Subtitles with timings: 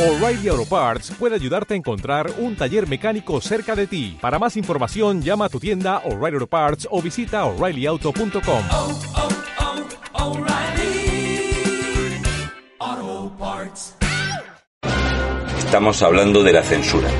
[0.00, 4.16] O'Reilly Auto Parts puede ayudarte a encontrar un taller mecánico cerca de ti.
[4.18, 8.62] Para más información, llama a tu tienda O'Reilly Auto Parts o visita oreillyauto.com.
[8.72, 8.98] oh,
[12.78, 13.96] oh, Parts.
[15.58, 17.10] Estamos hablando de la censura,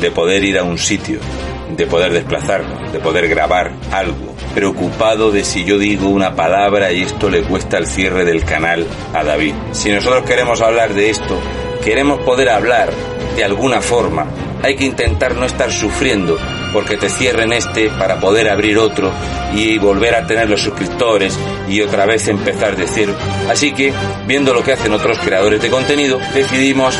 [0.00, 1.20] de poder ir a un sitio,
[1.76, 7.02] de poder desplazarnos, de poder grabar algo, preocupado de si yo digo una palabra y
[7.02, 9.54] esto le cuesta el cierre del canal a David.
[9.70, 11.38] Si nosotros queremos hablar de esto,
[11.84, 12.90] queremos poder hablar
[13.36, 14.26] de alguna forma,
[14.62, 16.38] hay que intentar no estar sufriendo
[16.72, 19.12] porque te cierren este para poder abrir otro
[19.54, 23.14] y volver a tener los suscriptores y otra vez empezar de cero.
[23.48, 23.92] Así que,
[24.26, 26.98] viendo lo que hacen otros creadores de contenido, decidimos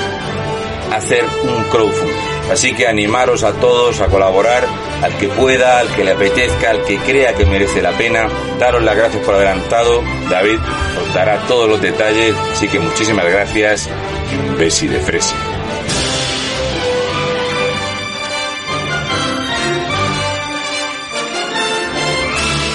[0.93, 2.35] hacer un crowdfunding.
[2.53, 4.65] Así que animaros a todos a colaborar,
[5.03, 8.29] al que pueda, al que le apetezca, al que crea que merece la pena.
[8.59, 10.03] Daros las gracias por adelantado.
[10.31, 10.59] David
[11.03, 12.35] os dará todos los detalles.
[12.53, 13.89] Así que muchísimas gracias
[14.59, 15.35] besi de fresa.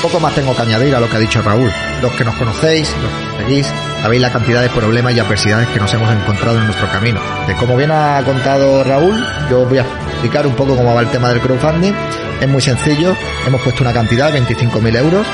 [0.01, 1.69] Poco más tengo que añadir a lo que ha dicho Raúl.
[2.01, 3.67] Los que nos conocéis, los que seguís,
[4.01, 7.19] sabéis la cantidad de problemas y adversidades que nos hemos encontrado en nuestro camino.
[7.47, 11.09] De como bien ha contado Raúl, yo voy a explicar un poco cómo va el
[11.09, 11.93] tema del crowdfunding.
[12.41, 15.27] Es muy sencillo, hemos puesto una cantidad, 25.000 euros,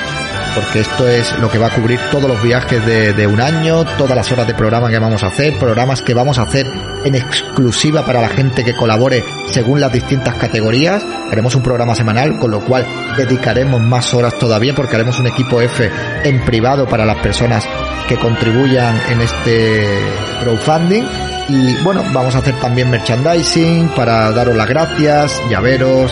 [0.56, 3.84] porque esto es lo que va a cubrir todos los viajes de, de, un año,
[3.98, 6.66] todas las horas de programa que vamos a hacer, programas que vamos a hacer
[7.04, 11.06] en exclusiva para la gente que colabore según las distintas categorías.
[11.32, 12.86] Haremos un programa semanal, con lo cual
[13.18, 15.92] dedicaremos más horas todavía porque haremos un equipo F
[16.24, 17.68] en privado para las personas
[18.08, 20.00] que contribuyan en este
[20.42, 21.04] crowdfunding.
[21.48, 26.12] Y bueno, vamos a hacer también merchandising para daros las gracias, llaveros,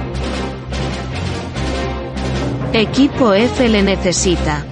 [2.73, 4.65] Equipo F le necesita.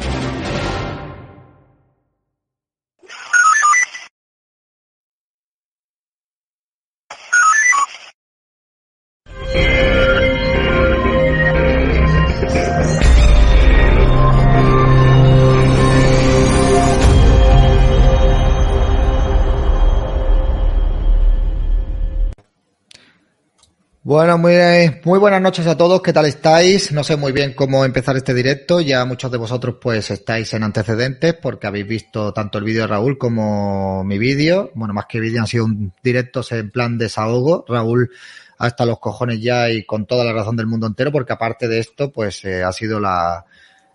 [24.09, 24.55] Bueno, muy,
[25.03, 26.91] muy buenas noches a todos, ¿qué tal estáis?
[26.91, 30.63] No sé muy bien cómo empezar este directo, ya muchos de vosotros pues estáis en
[30.63, 35.19] antecedentes porque habéis visto tanto el vídeo de Raúl como mi vídeo, bueno, más que
[35.19, 38.09] vídeo han sido un directos en plan desahogo, Raúl
[38.57, 41.77] hasta los cojones ya y con toda la razón del mundo entero porque aparte de
[41.77, 43.45] esto pues eh, ha sido la,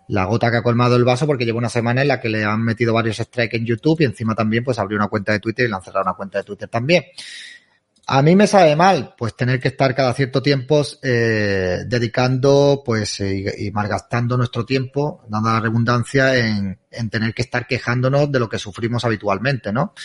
[0.07, 2.45] la gota que ha colmado el vaso porque lleva una semana en la que le
[2.45, 5.65] han metido varios strikes en YouTube y encima también pues abrió una cuenta de Twitter
[5.65, 7.03] y le han cerrado una cuenta de Twitter también.
[8.07, 13.19] A mí me sabe mal, pues tener que estar cada cierto tiempo eh, dedicando, pues,
[13.19, 18.37] eh, y, malgastando nuestro tiempo, dando la redundancia en, en, tener que estar quejándonos de
[18.37, 19.95] lo que sufrimos habitualmente, ¿no?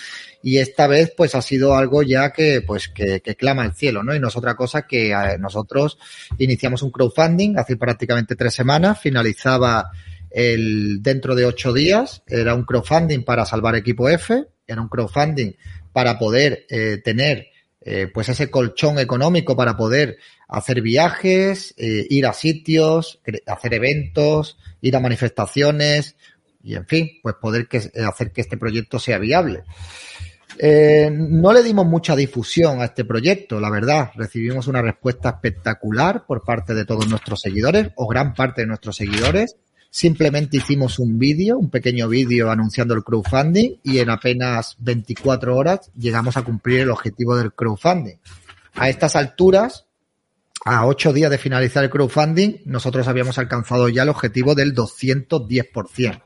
[0.43, 4.03] Y esta vez, pues, ha sido algo ya que, pues, que, que clama el cielo,
[4.03, 4.15] ¿no?
[4.15, 5.99] Y no es otra cosa que eh, nosotros
[6.39, 9.91] iniciamos un crowdfunding hace prácticamente tres semanas, finalizaba
[10.31, 15.53] el dentro de ocho días, era un crowdfunding para salvar equipo F, era un crowdfunding
[15.93, 17.50] para poder eh, tener
[17.83, 20.19] eh, pues ese colchón económico para poder
[20.49, 26.17] hacer viajes, eh, ir a sitios, hacer eventos, ir a manifestaciones
[26.63, 29.63] y en fin, pues poder que, hacer que este proyecto sea viable.
[30.59, 34.11] Eh, no le dimos mucha difusión a este proyecto, la verdad.
[34.15, 38.97] Recibimos una respuesta espectacular por parte de todos nuestros seguidores o gran parte de nuestros
[38.97, 39.57] seguidores.
[39.91, 45.91] Simplemente hicimos un vídeo, un pequeño vídeo anunciando el crowdfunding y en apenas 24 horas
[45.99, 48.15] llegamos a cumplir el objetivo del crowdfunding.
[48.75, 49.87] A estas alturas,
[50.65, 56.23] a 8 días de finalizar el crowdfunding, nosotros habíamos alcanzado ya el objetivo del 210%.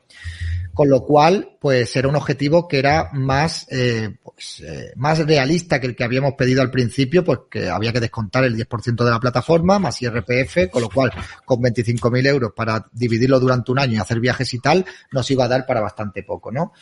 [0.75, 5.79] Con lo cual, pues era un objetivo que era más, eh, pues, eh, más realista
[5.79, 9.11] que el que habíamos pedido al principio, pues que había que descontar el 10% de
[9.11, 11.13] la plataforma, más IRPF, con lo cual,
[11.45, 15.45] con 25.000 euros para dividirlo durante un año y hacer viajes y tal, nos iba
[15.45, 16.73] a dar para bastante poco, ¿no?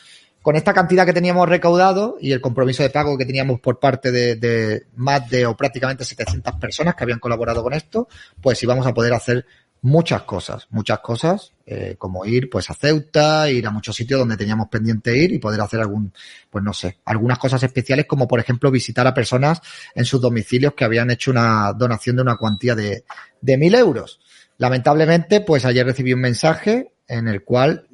[0.44, 4.12] con esta cantidad que teníamos recaudado y el compromiso de pago que teníamos por parte
[4.12, 8.08] de, de más de o prácticamente 700 personas que habían colaborado con esto,
[8.42, 9.46] pues íbamos a poder hacer
[9.84, 14.38] muchas cosas, muchas cosas, eh, como ir pues a Ceuta, ir a muchos sitios donde
[14.38, 16.10] teníamos pendiente ir y poder hacer algún,
[16.48, 19.60] pues no sé, algunas cosas especiales como por ejemplo visitar a personas
[19.94, 23.04] en sus domicilios que habían hecho una donación de una cuantía de,
[23.42, 24.20] de mil euros.
[24.56, 27.86] Lamentablemente, pues ayer recibí un mensaje en el cual,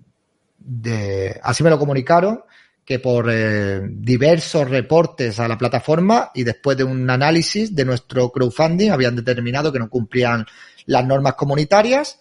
[0.60, 2.44] de, así me lo comunicaron,
[2.84, 8.30] que por eh, diversos reportes a la plataforma y después de un análisis de nuestro
[8.30, 10.46] crowdfunding habían determinado que no cumplían
[10.86, 12.20] las normas comunitarias.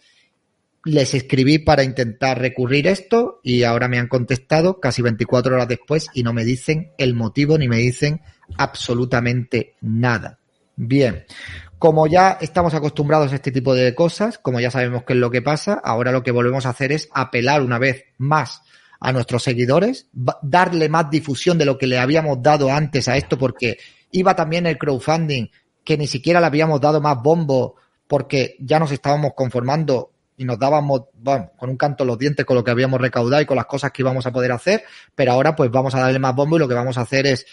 [0.86, 6.08] Les escribí para intentar recurrir esto y ahora me han contestado casi 24 horas después
[6.14, 8.22] y no me dicen el motivo ni me dicen
[8.58, 10.40] absolutamente nada.
[10.76, 11.26] Bien,
[11.78, 15.32] como ya estamos acostumbrados a este tipo de cosas, como ya sabemos qué es lo
[15.32, 18.62] que pasa, ahora lo que volvemos a hacer es apelar una vez más
[19.00, 20.08] a nuestros seguidores,
[20.42, 23.78] darle más difusión de lo que le habíamos dado antes a esto, porque
[24.12, 25.48] iba también el crowdfunding,
[25.84, 27.76] que ni siquiera le habíamos dado más bombo
[28.10, 31.04] porque ya nos estábamos conformando y nos dábamos
[31.58, 34.02] con un canto los dientes con lo que habíamos recaudado y con las cosas que
[34.02, 34.84] íbamos a poder hacer,
[35.14, 37.46] pero ahora pues vamos a darle más bombo y lo que vamos a hacer es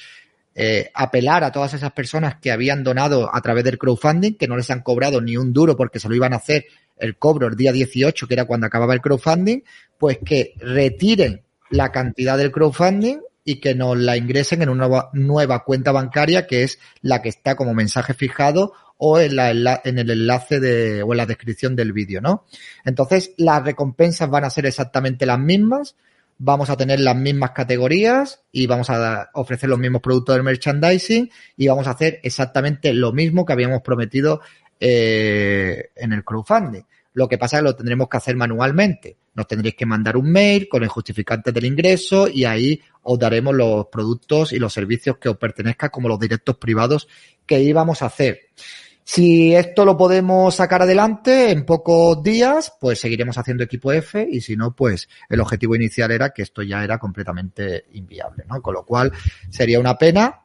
[0.55, 4.57] eh, apelar a todas esas personas que habían donado a través del crowdfunding, que no
[4.57, 6.65] les han cobrado ni un duro porque se lo iban a hacer
[6.97, 9.61] el cobro el día 18, que era cuando acababa el crowdfunding,
[9.99, 15.65] pues que retiren la cantidad del crowdfunding y que nos la ingresen en una nueva
[15.65, 20.11] cuenta bancaria que es la que está como mensaje fijado o en, la, en el
[20.11, 22.45] enlace de, o en la descripción del vídeo, ¿no?
[22.85, 25.97] Entonces, las recompensas van a ser exactamente las mismas,
[26.39, 31.31] vamos a tener las mismas categorías y vamos a ofrecer los mismos productos de merchandising
[31.57, 34.41] y vamos a hacer exactamente lo mismo que habíamos prometido
[34.81, 36.83] eh, en el crowdfunding.
[37.15, 39.17] Lo que pasa es que lo tendremos que hacer manualmente.
[39.35, 43.55] Nos tendréis que mandar un mail con el justificante del ingreso y ahí os daremos
[43.55, 47.09] los productos y los servicios que os pertenezcan como los directos privados
[47.47, 48.51] que íbamos a hacer.
[49.09, 54.41] Si esto lo podemos sacar adelante en pocos días, pues seguiremos haciendo equipo F y
[54.41, 58.61] si no, pues el objetivo inicial era que esto ya era completamente inviable, ¿no?
[58.61, 59.13] Con lo cual
[59.49, 60.41] sería una pena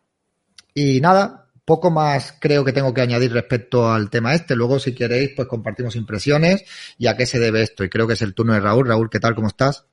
[0.75, 4.55] y nada, poco más creo que tengo que añadir respecto al tema este.
[4.55, 6.63] Luego, si queréis, pues compartimos impresiones
[6.99, 7.83] y a qué se debe esto.
[7.83, 8.87] Y creo que es el turno de Raúl.
[8.87, 9.33] Raúl, ¿qué tal?
[9.33, 9.87] ¿Cómo estás?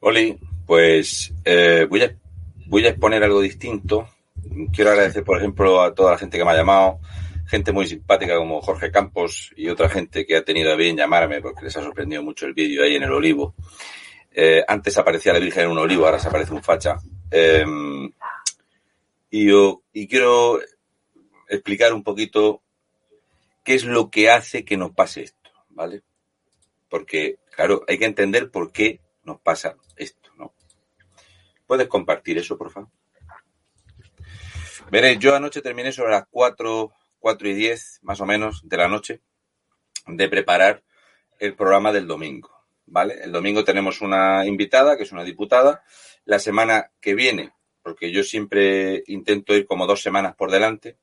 [0.00, 2.14] Oli, pues eh, voy, a,
[2.66, 4.10] voy a exponer algo distinto.
[4.74, 7.00] Quiero agradecer, por ejemplo, a toda la gente que me ha llamado
[7.48, 11.40] gente muy simpática como Jorge Campos y otra gente que ha tenido a bien llamarme
[11.40, 13.54] porque les ha sorprendido mucho el vídeo ahí en el olivo.
[14.30, 16.98] Eh, antes aparecía la Virgen en un olivo, ahora se aparece un facha.
[17.30, 17.64] Eh,
[19.30, 20.60] y yo y quiero
[21.48, 22.62] explicar un poquito
[23.64, 26.02] qué es lo que hace que nos pase esto, ¿vale?
[26.88, 30.54] Porque, claro, hay que entender por qué nos pasa esto, ¿no?
[31.66, 32.90] ¿Puedes compartir eso, por favor?
[34.90, 38.88] Veréis, yo anoche terminé sobre las 4 4 y 10 más o menos de la
[38.88, 39.20] noche
[40.06, 40.82] de preparar
[41.38, 42.50] el programa del domingo.
[42.86, 43.18] ¿Vale?
[43.22, 45.82] El domingo tenemos una invitada, que es una diputada.
[46.24, 50.96] La semana que viene, porque yo siempre intento ir como dos semanas por delante.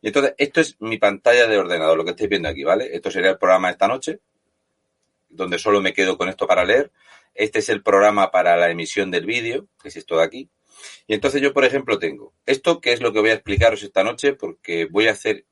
[0.00, 2.94] Y entonces, esto es mi pantalla de ordenador, lo que estáis viendo aquí, ¿vale?
[2.94, 4.20] Esto sería el programa de esta noche,
[5.28, 6.92] donde solo me quedo con esto para leer.
[7.34, 10.50] Este es el programa para la emisión del vídeo, que es esto de aquí.
[11.06, 14.04] Y entonces yo, por ejemplo, tengo esto, que es lo que voy a explicaros esta
[14.04, 15.44] noche, porque voy a hacer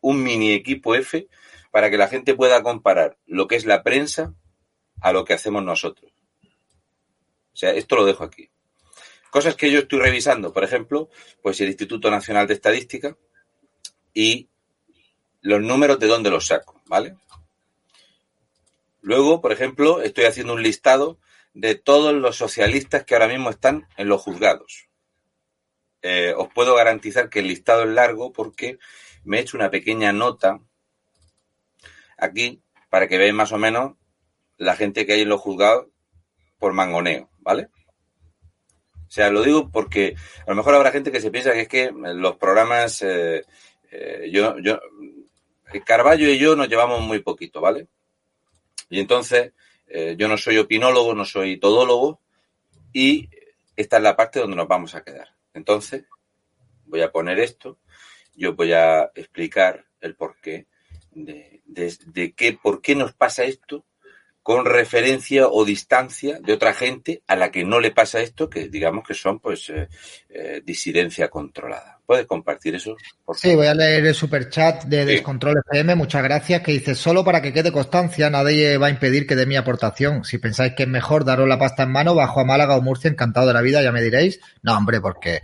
[0.00, 1.28] un mini equipo F
[1.70, 4.34] para que la gente pueda comparar lo que es la prensa
[5.00, 6.12] a lo que hacemos nosotros.
[7.52, 8.50] O sea, esto lo dejo aquí.
[9.30, 11.10] Cosas que yo estoy revisando, por ejemplo,
[11.42, 13.16] pues el Instituto Nacional de Estadística
[14.14, 14.48] y
[15.42, 17.16] los números de dónde los saco, ¿vale?
[19.00, 21.18] Luego, por ejemplo, estoy haciendo un listado
[21.54, 24.88] de todos los socialistas que ahora mismo están en los juzgados.
[26.02, 28.78] Eh, os puedo garantizar que el listado es largo porque
[29.24, 30.60] me he hecho una pequeña nota
[32.16, 33.94] aquí para que veáis más o menos
[34.56, 35.86] la gente que hay en los juzgados
[36.58, 37.68] por mangoneo, ¿vale?
[39.08, 40.14] O sea, lo digo porque
[40.46, 43.44] a lo mejor habrá gente que se piensa que es que los programas, eh,
[43.90, 44.78] eh, yo, yo,
[45.84, 47.88] Carballo y yo nos llevamos muy poquito, ¿vale?
[48.90, 49.52] Y entonces,
[49.88, 52.20] eh, yo no soy opinólogo, no soy todólogo,
[52.92, 53.28] y
[53.76, 55.28] esta es la parte donde nos vamos a quedar.
[55.54, 56.04] Entonces,
[56.86, 57.78] voy a poner esto,
[58.34, 60.66] yo voy a explicar el porqué
[61.10, 63.84] de, de, de qué, por qué nos pasa esto
[64.48, 68.70] con referencia o distancia de otra gente a la que no le pasa esto, que
[68.70, 69.90] digamos que son pues eh,
[70.30, 72.00] eh, disidencia controlada.
[72.06, 72.96] ¿Puedes compartir eso?
[73.26, 77.26] Por Sí, voy a leer el superchat de Descontrol FM, muchas gracias, que dice, solo
[77.26, 80.24] para que quede constancia, nadie va a impedir que dé mi aportación.
[80.24, 83.10] Si pensáis que es mejor daros la pasta en mano, bajo a Málaga o Murcia,
[83.10, 84.40] encantado de la vida, ya me diréis.
[84.62, 85.42] No, hombre, porque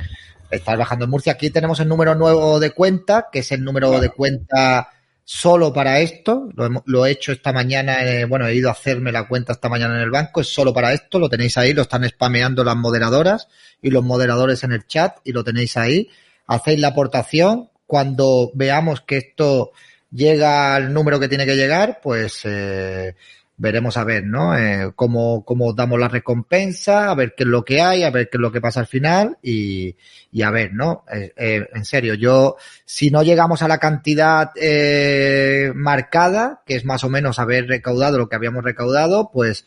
[0.51, 1.35] estáis bajando en Murcia.
[1.35, 4.03] Aquí tenemos el número nuevo de cuenta, que es el número Claro.
[4.03, 4.89] de cuenta
[5.25, 6.49] solo para esto.
[6.85, 9.97] Lo, he hecho esta mañana, eh, bueno, he ido a hacerme la cuenta esta mañana
[9.97, 13.49] en el banco, es solo para esto, lo tenéis ahí, lo están spameando las moderadoras
[13.81, 16.09] y los moderadores en el chat y lo tenéis ahí.
[16.47, 17.71] Hacéis la aportación.
[17.87, 19.73] Cuando veamos que esto
[20.11, 23.15] llega al número que tiene que llegar, pues eh,
[23.57, 24.57] veremos a ver, ¿no?
[24.59, 28.29] Eh, cómo, cómo damos la recompensa, a ver qué es lo que hay, a ver
[28.29, 29.97] qué es lo que pasa al final y,
[30.33, 31.05] y a ver, ¿no?
[31.13, 36.85] Eh, eh, en serio, yo, si no llegamos a la cantidad eh, marcada, que es
[36.85, 39.65] más o menos haber recaudado lo que habíamos recaudado, pues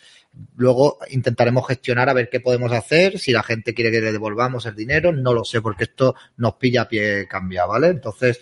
[0.57, 4.65] luego intentaremos gestionar a ver qué podemos hacer, si la gente quiere que le devolvamos
[4.65, 7.87] el dinero, no lo sé, porque esto nos pilla a pie cambiado, ¿vale?
[7.87, 8.41] Entonces,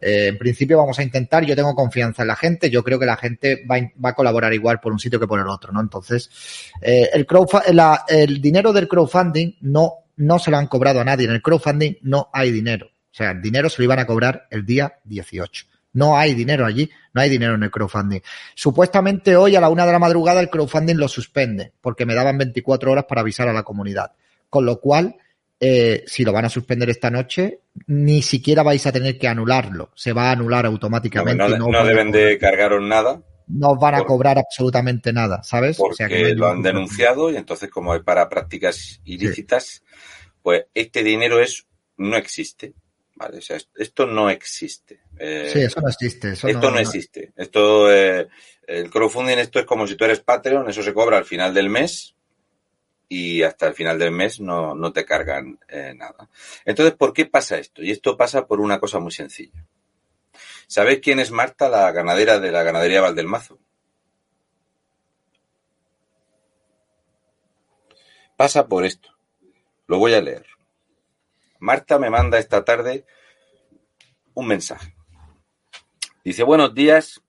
[0.00, 3.06] eh, en principio vamos a intentar, yo tengo confianza en la gente, yo creo que
[3.06, 5.80] la gente va, va a colaborar igual por un sitio que por el otro, ¿no?
[5.80, 6.30] Entonces,
[6.80, 7.26] eh, el,
[7.72, 11.42] la- el dinero del crowdfunding no, no se lo han cobrado a nadie, en el
[11.42, 14.98] crowdfunding no hay dinero, o sea, el dinero se lo iban a cobrar el día
[15.04, 15.66] 18.
[15.92, 18.20] No hay dinero allí, no hay dinero en el crowdfunding.
[18.54, 22.36] Supuestamente hoy a la una de la madrugada el crowdfunding lo suspende, porque me daban
[22.36, 24.12] 24 horas para avisar a la comunidad.
[24.50, 25.16] Con lo cual,
[25.60, 29.90] eh, si lo van a suspender esta noche, ni siquiera vais a tener que anularlo.
[29.94, 31.36] Se va a anular automáticamente.
[31.58, 35.76] no- deben cobrar- de cargaros nada no os van a por- cobrar absolutamente nada, ¿sabes?
[35.76, 39.00] porque O sea que no hay lo han denunciado y entonces como es para prácticas
[39.04, 39.84] ilícitas,
[40.42, 41.64] pues este dinero es
[41.96, 42.74] no existe.
[43.14, 43.38] ¿vale?
[43.38, 44.98] O sea, es- esto no existe.
[45.18, 46.32] Eh, Sí, eso no existe.
[46.32, 47.32] Eso esto no, existe.
[47.36, 48.26] Esto, eh,
[48.66, 51.70] el crowdfunding, esto es como si tú eres Patreon, eso se cobra al final del
[51.70, 52.15] mes
[53.08, 56.28] y hasta el final del mes no, no te cargan eh, nada.
[56.64, 57.82] Entonces, ¿por qué pasa esto?
[57.82, 59.64] Y esto pasa por una cosa muy sencilla.
[60.66, 63.58] ¿Sabéis quién es Marta, la ganadera de la ganadería Valdelmazo?
[68.36, 69.10] Pasa por esto.
[69.86, 70.46] Lo voy a leer.
[71.60, 73.06] Marta me manda esta tarde
[74.34, 74.94] un mensaje.
[76.22, 77.22] Dice, buenos días,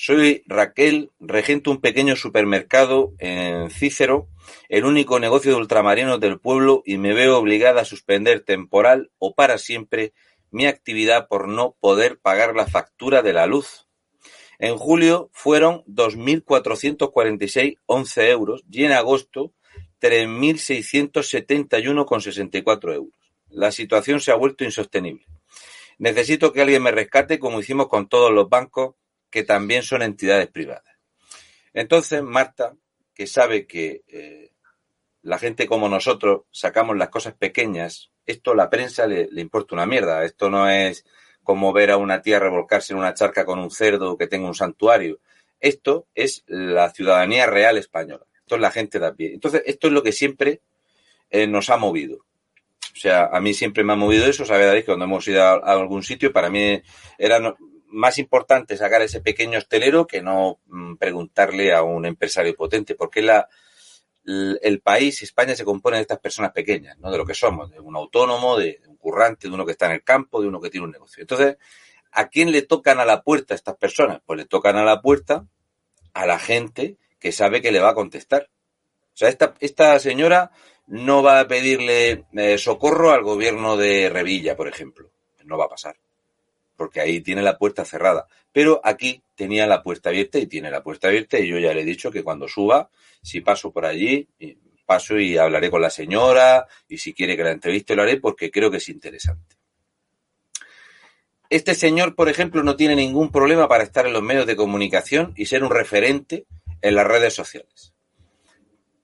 [0.00, 4.28] soy Raquel, regento un pequeño supermercado en Cícero,
[4.68, 9.34] el único negocio de ultramarinos del pueblo y me veo obligada a suspender temporal o
[9.34, 10.12] para siempre
[10.52, 13.88] mi actividad por no poder pagar la factura de la luz.
[14.60, 19.52] En julio fueron 2.446,11 euros y en agosto
[20.00, 23.18] 3.671,64 euros.
[23.48, 25.26] La situación se ha vuelto insostenible.
[25.98, 28.94] Necesito que alguien me rescate como hicimos con todos los bancos
[29.30, 30.96] que también son entidades privadas.
[31.72, 32.74] Entonces, Marta,
[33.14, 34.52] que sabe que eh,
[35.22, 39.86] la gente como nosotros sacamos las cosas pequeñas, esto a la prensa le, importa una
[39.86, 40.24] mierda.
[40.24, 41.04] Esto no es
[41.42, 44.54] como ver a una tía revolcarse en una charca con un cerdo que tenga un
[44.54, 45.18] santuario.
[45.60, 48.26] Esto es la ciudadanía real española.
[48.40, 49.34] Esto es la gente de a pie.
[49.34, 50.60] Entonces, esto es lo que siempre
[51.30, 52.24] eh, nos ha movido.
[52.94, 55.54] O sea, a mí siempre me ha movido eso, David, que cuando hemos ido a,
[55.54, 56.82] algún sitio, para mí
[57.16, 57.56] era
[57.88, 62.94] más importante sacar a ese pequeño hostelero que no mm, preguntarle a un empresario potente,
[62.94, 63.48] porque la,
[64.24, 67.10] el, país, España, se compone de estas personas pequeñas, ¿no?
[67.10, 69.92] De lo que somos, de un autónomo, de un currante, de uno que está en
[69.92, 71.22] el campo, de uno que tiene un negocio.
[71.22, 71.56] Entonces,
[72.12, 74.20] ¿a quién le tocan a la puerta estas personas?
[74.26, 75.46] Pues le tocan a la puerta
[76.12, 78.50] a la gente que sabe que le va a contestar.
[79.14, 80.50] O sea, esta, esta señora
[80.86, 85.10] no va a pedirle eh, socorro al gobierno de Revilla, por ejemplo.
[85.44, 85.96] No va a pasar.
[86.78, 88.28] Porque ahí tiene la puerta cerrada.
[88.52, 91.82] Pero aquí tenía la puerta abierta y tiene la puerta abierta y yo ya le
[91.82, 92.88] he dicho que cuando suba,
[93.20, 94.28] si paso por allí,
[94.86, 98.50] paso y hablaré con la señora y si quiere que la entreviste lo haré porque
[98.50, 99.56] creo que es interesante.
[101.50, 105.32] Este señor, por ejemplo, no tiene ningún problema para estar en los medios de comunicación
[105.36, 106.46] y ser un referente
[106.80, 107.94] en las redes sociales.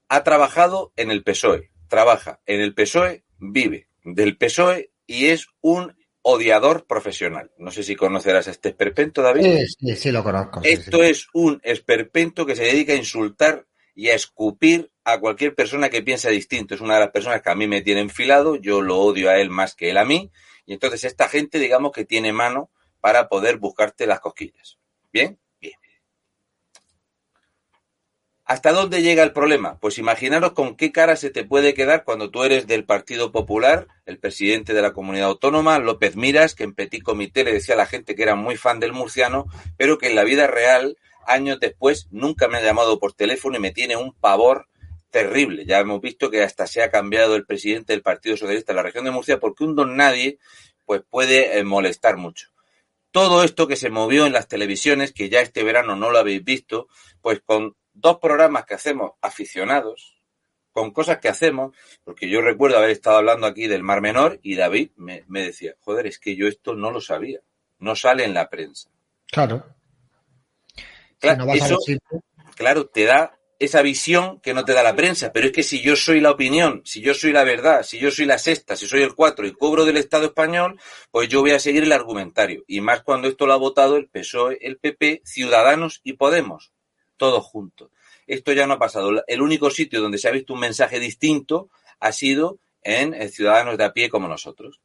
[0.09, 5.97] Ha trabajado en el PSOE, trabaja en el PSOE, vive del PSOE y es un
[6.27, 7.51] odiador profesional.
[7.59, 9.43] No sé si conocerás a este esperpento, David.
[9.43, 10.63] Sí, sí, sí, lo conozco.
[10.63, 11.11] sí, Esto sí.
[11.11, 16.03] es un esperpento que se dedica a insultar y a escupir a cualquier persona que
[16.03, 16.75] piensa distinto.
[16.75, 19.37] Es una de las personas que a mí me tiene enfilado, yo lo odio a
[19.39, 20.31] él más que él a mí,
[20.65, 24.79] y entonces esta gente, digamos que tiene mano para poder buscarte las cosquillas.
[25.13, 25.39] ¿Bien?
[25.61, 25.75] Bien.
[28.47, 29.79] ¿Hasta dónde llega el problema?
[29.81, 33.89] Pues imaginaros con qué cara se te puede quedar cuando tú eres del Partido Popular,
[34.05, 37.79] el presidente de la comunidad autónoma, López Miras, que en Petit Comité le decía a
[37.79, 39.47] la gente que era muy fan del murciano,
[39.79, 43.61] pero que en la vida real, años después, nunca me ha llamado por teléfono y
[43.61, 44.69] me tiene un pavor
[45.09, 45.65] terrible.
[45.65, 48.83] Ya hemos visto que hasta se ha cambiado el presidente del Partido Socialista de la
[48.83, 50.39] región de Murcia porque un don nadie
[50.85, 52.49] pues puede eh, molestar mucho.
[53.11, 56.45] Todo esto que se movió en las televisiones, que ya este verano no lo habéis
[56.45, 56.89] visto,
[57.23, 60.21] pues con dos programas que hacemos aficionados,
[60.73, 64.57] con cosas que hacemos, porque yo recuerdo haber estado hablando aquí del Mar Menor y
[64.57, 67.41] David me, me decía, joder, es que yo esto no lo sabía,
[67.79, 68.91] no sale en la prensa.
[69.31, 69.65] Claro.
[71.21, 71.79] Claro, Si no eso,
[72.57, 75.81] claro, te da esa visión que no te da la prensa, pero es que si
[75.81, 78.87] yo soy la opinión, si yo soy la verdad, si yo soy la sexta, si
[78.87, 80.79] soy el cuatro y cobro del Estado español,
[81.11, 82.65] pues yo voy a seguir el argumentario.
[82.67, 86.74] Y más cuando esto lo ha votado el PSOE, el PP, Ciudadanos y Podemos,
[87.17, 87.91] todos juntos.
[88.27, 89.25] Esto ya no ha pasado.
[89.27, 91.69] El único sitio donde se ha visto un mensaje distinto
[92.01, 94.81] ha sido en eh, Ciudadanos de a pie como nosotros.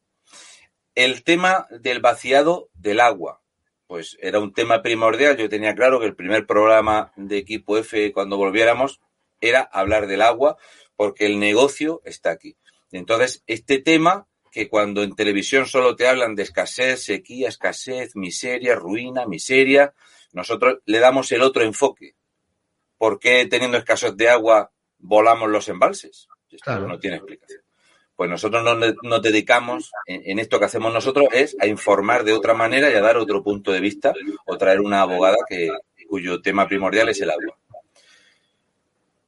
[0.96, 3.42] El tema del vaciado del agua
[3.90, 5.36] pues era un tema primordial.
[5.36, 9.02] Yo tenía claro que el primer programa de equipo F cuando volviéramos
[9.42, 10.58] era hablar del agua,
[10.96, 12.56] porque el negocio está aquí.
[12.92, 18.76] Entonces, este tema, que cuando en televisión solo te hablan de escasez, sequía, escasez, miseria,
[18.76, 19.96] ruina, miseria,
[20.34, 22.14] nosotros le damos el otro enfoque.
[23.00, 26.28] ¿Por qué teniendo escasez de agua volamos los embalses?
[26.52, 26.88] Esto Claro.
[26.88, 27.62] no tiene explicación.
[28.16, 32.34] Pues nosotros nos, nos dedicamos, en, en esto que hacemos nosotros, es a informar de
[32.34, 34.14] otra manera y a dar otro punto de vista
[34.46, 35.70] o traer una abogada que,
[36.10, 37.58] cuyo tema primordial es el agua.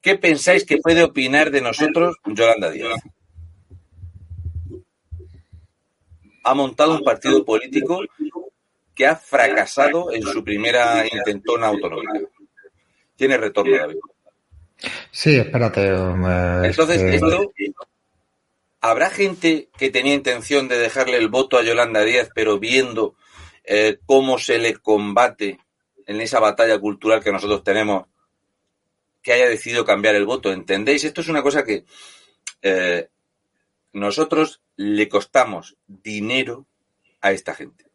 [0.01, 3.01] ¿Qué pensáis que puede opinar de nosotros Yolanda Díaz?
[6.43, 8.01] Ha montado un partido político
[8.95, 12.19] que ha fracasado en su primera intentona autonómica.
[13.21, 13.97] Tiene retorno, David.
[15.11, 15.89] Sí, espérate.
[15.89, 17.87] eh, Entonces, es que- esto,
[18.79, 23.13] ¿habrá gente que tenía intención de dejarle el voto a Yolanda Díaz, pero viendo
[23.63, 25.59] eh, cómo se le combate
[26.07, 28.07] en esa batalla cultural que nosotros tenemos,
[29.21, 30.51] que haya decidido cambiar el voto?
[30.51, 31.03] ¿Entendéis?
[31.03, 31.85] Esto es una cosa que
[32.63, 33.07] eh,
[33.93, 36.65] nosotros le costamos dinero
[37.21, 37.85] a esta gente.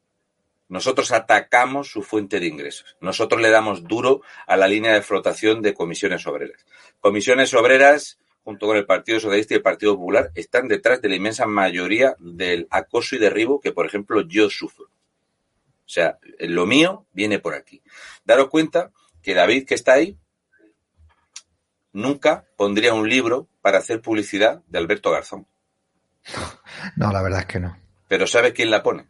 [0.69, 2.97] Nosotros atacamos su fuente de ingresos.
[3.01, 6.67] Nosotros le damos duro a la línea de flotación de comisiones obreras.
[7.01, 11.17] Comisiones obreras, junto con el Partido Socialista y el Partido Popular, están detrás de la
[11.17, 14.87] inmensa mayoría del acoso y derribo que, por ejemplo, yo sufro.
[14.87, 17.81] O sea, lo mío viene por aquí.
[18.25, 18.91] Daros cuenta
[19.23, 20.19] que David, que está ahí,
[21.93, 25.47] nunca pondría un libro para hacer publicidad de Alberto Garzón.
[26.97, 27.79] No, la verdad es que no.
[28.09, 29.09] Pero ¿sabe quién la pone?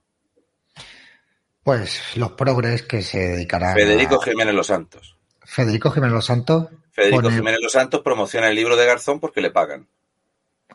[1.66, 4.24] Pues los progres que se dedicarán Federico a...
[4.24, 5.16] Jiménez Los Santos.
[5.44, 9.40] Federico Jiménez Los Santos Federico pone Jiménez Los Santos promociona el libro de Garzón porque
[9.40, 9.88] le pagan.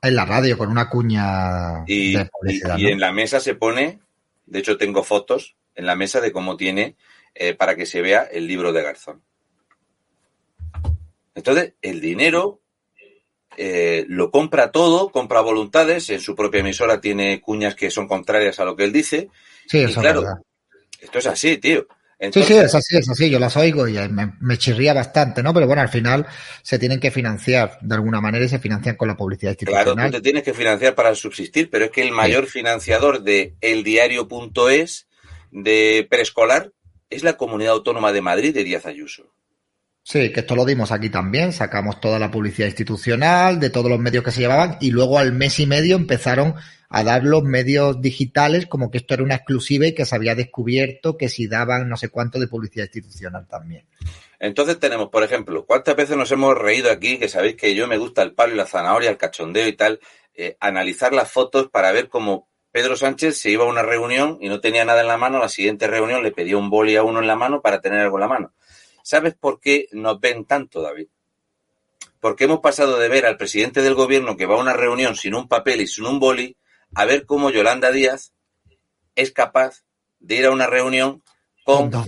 [0.01, 2.77] en la radio con una cuña Y, de y- publicidad.
[2.77, 2.89] y ¿no?
[2.89, 4.01] en la mesa se pone,
[4.45, 6.97] de hecho tengo fotos en la mesa de cómo tiene
[7.35, 9.21] eh, para que se vea el libro de Garzón.
[11.35, 12.59] Entonces, el dinero
[13.55, 18.59] eh, lo compra todo, compra voluntades, en su propia emisora tiene cuñas que son contrarias
[18.59, 19.29] a lo que él dice.
[19.67, 20.41] Sí, y eso claro, es verdad.
[21.01, 21.87] Esto es así, tío.
[22.33, 25.41] Sí, Entonces, sí, es así, es así, yo las oigo y me, me chirría bastante,
[25.43, 25.53] ¿no?
[25.53, 26.27] Pero bueno, al final
[26.61, 30.11] se tienen que financiar de alguna manera y se financian con la publicidad Claro, institucional.
[30.11, 35.07] tú te tienes que financiar para subsistir, pero es que el mayor financiador de eldiario.es
[35.51, 36.71] de preescolar
[37.09, 39.33] es la Comunidad Autónoma de Madrid de Díaz Ayuso.
[40.03, 43.99] Sí, que esto lo dimos aquí también, sacamos toda la publicidad institucional de todos los
[43.99, 46.55] medios que se llevaban y luego al mes y medio empezaron
[46.93, 50.35] a dar los medios digitales como que esto era una exclusiva y que se había
[50.35, 53.85] descubierto que si daban no sé cuánto de publicidad institucional también.
[54.39, 57.17] Entonces tenemos, por ejemplo, ¿cuántas veces nos hemos reído aquí?
[57.17, 60.01] Que sabéis que yo me gusta el palo y la zanahoria, el cachondeo y tal,
[60.33, 64.49] eh, analizar las fotos para ver cómo Pedro Sánchez se iba a una reunión y
[64.49, 67.19] no tenía nada en la mano, la siguiente reunión le pedía un boli a uno
[67.19, 68.53] en la mano para tener algo en la mano.
[69.01, 71.07] ¿Sabes por qué nos ven tanto, David?
[72.19, 75.35] Porque hemos pasado de ver al presidente del gobierno que va a una reunión sin
[75.35, 76.57] un papel y sin un boli
[76.95, 78.33] a ver cómo Yolanda Díaz
[79.15, 79.83] es capaz
[80.19, 81.23] de ir a una reunión
[81.65, 82.07] con, Con dos.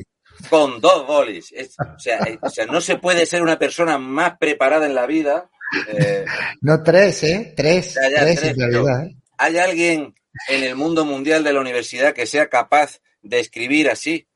[0.50, 1.52] con dos bolis.
[1.52, 4.96] Es- o, sea, eh, o sea, no se puede ser una persona más preparada en
[4.96, 5.50] la vida.
[5.88, 6.26] eh,
[6.62, 7.54] No tres, ¿eh?
[7.56, 9.06] Tres, Ya, ya, tres, tres, en realidad.
[9.06, 9.16] ¿eh?
[9.38, 10.16] ¿Hay alguien
[10.50, 14.28] en el mundo mundial de la universidad que sea capaz de escribir así?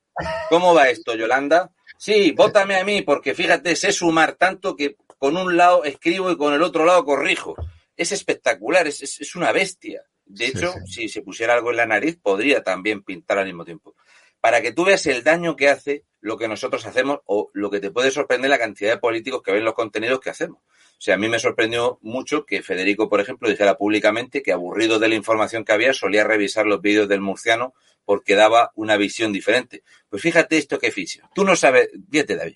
[0.49, 1.71] ¿Cómo va esto, Yolanda?
[1.99, 6.37] Sí, vótame a mí, porque fíjate, sé sumar tanto que con un lado escribo y
[6.37, 7.55] con el otro lado corrijo.
[7.95, 10.01] Es espectacular, es, es- es una bestia.
[10.27, 11.03] De hecho, sí.
[11.03, 13.95] si se pusiera algo en la nariz, podría también pintar al mismo tiempo.
[14.39, 17.79] Para que tú veas el daño que hace lo que nosotros hacemos o lo que
[17.79, 20.59] te puede sorprender la cantidad de políticos que ven los contenidos que hacemos.
[20.59, 24.99] O sea, a mí me sorprendió mucho que Federico, por ejemplo, dijera públicamente que aburrido
[24.99, 29.31] de la información que había, solía revisar los vídeos del murciano porque daba una visión
[29.31, 29.83] diferente.
[30.09, 31.29] Pues fíjate esto que ficha.
[31.35, 32.55] Tú no sabes, fíjate David,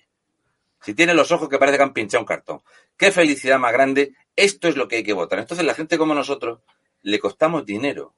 [0.81, 2.61] si tiene los ojos que parece que han pinchado un cartón.
[2.97, 4.15] Qué felicidad más grande.
[4.35, 5.39] Esto es lo que hay que votar.
[5.39, 6.61] Entonces la gente como nosotros
[7.03, 8.15] le costamos dinero.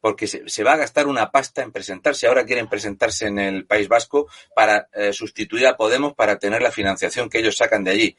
[0.00, 2.26] porque se, va a gastar una pasta en presentarse.
[2.26, 6.70] Ahora quieren presentarse en el País Vasco para eh, sustituir a Podemos para tener la
[6.70, 8.16] financiación que ellos sacan de allí.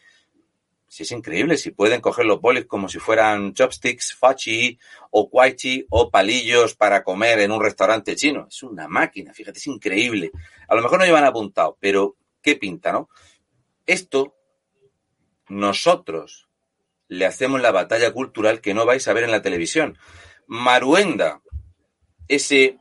[0.87, 4.77] Si es increíble, si pueden coger los bolis como si fueran chopsticks, fachi
[5.09, 8.45] o guaichi o palillos para comer en un restaurante chino.
[8.47, 10.31] Es una máquina, fíjate, es increíble.
[10.67, 13.09] A lo mejor no llevan apuntado, pero qué pinta, ¿no?
[13.87, 14.35] Esto,
[15.47, 16.50] nosotros
[17.11, 19.97] le hacemos la batalla cultural que no vais a ver en la televisión.
[20.47, 21.41] Maruenda,
[22.29, 22.77] ese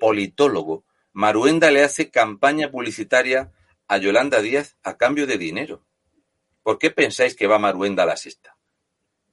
[0.00, 3.52] politólogo, Maruenda le hace campaña publicitaria
[3.86, 5.84] a Yolanda Díaz a cambio de dinero.
[6.62, 8.56] ¿Por qué pensáis que va Maruenda a la sexta?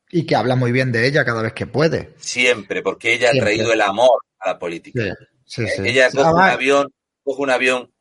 [0.10, 2.14] Y que habla muy bien de ella cada vez que puede.
[2.18, 3.40] Siempre, porque ella Siempre.
[3.40, 5.02] ha traído el amor a la política.
[5.46, 5.82] Sí, sí, sí.
[5.86, 7.94] Ella coge un avión, coge un avión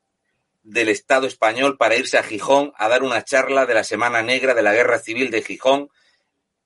[0.65, 4.55] del Estado español para irse a Gijón a dar una charla de la Semana Negra
[4.55, 5.91] de la Guerra Civil de Gijón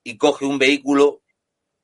[0.05, 1.21] y coge un vehículo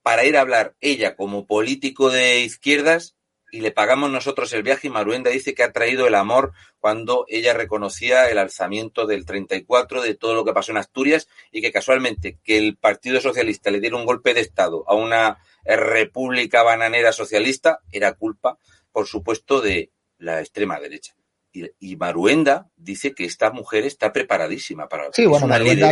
[0.03, 3.17] para ir a hablar ella como político de izquierdas
[3.51, 7.25] y le pagamos nosotros el viaje y Maruenda dice que ha traído el amor cuando
[7.27, 11.71] ella reconocía el alzamiento del 34 de todo lo que pasó en Asturias y que
[11.71, 17.11] casualmente que el Partido Socialista le diera un golpe de Estado a una república bananera
[17.11, 18.57] socialista era culpa,
[18.91, 21.15] por supuesto, de la extrema derecha.
[21.51, 25.91] Y, y Maruenda dice que esta mujer está preparadísima para Sí, bueno, Maruenda.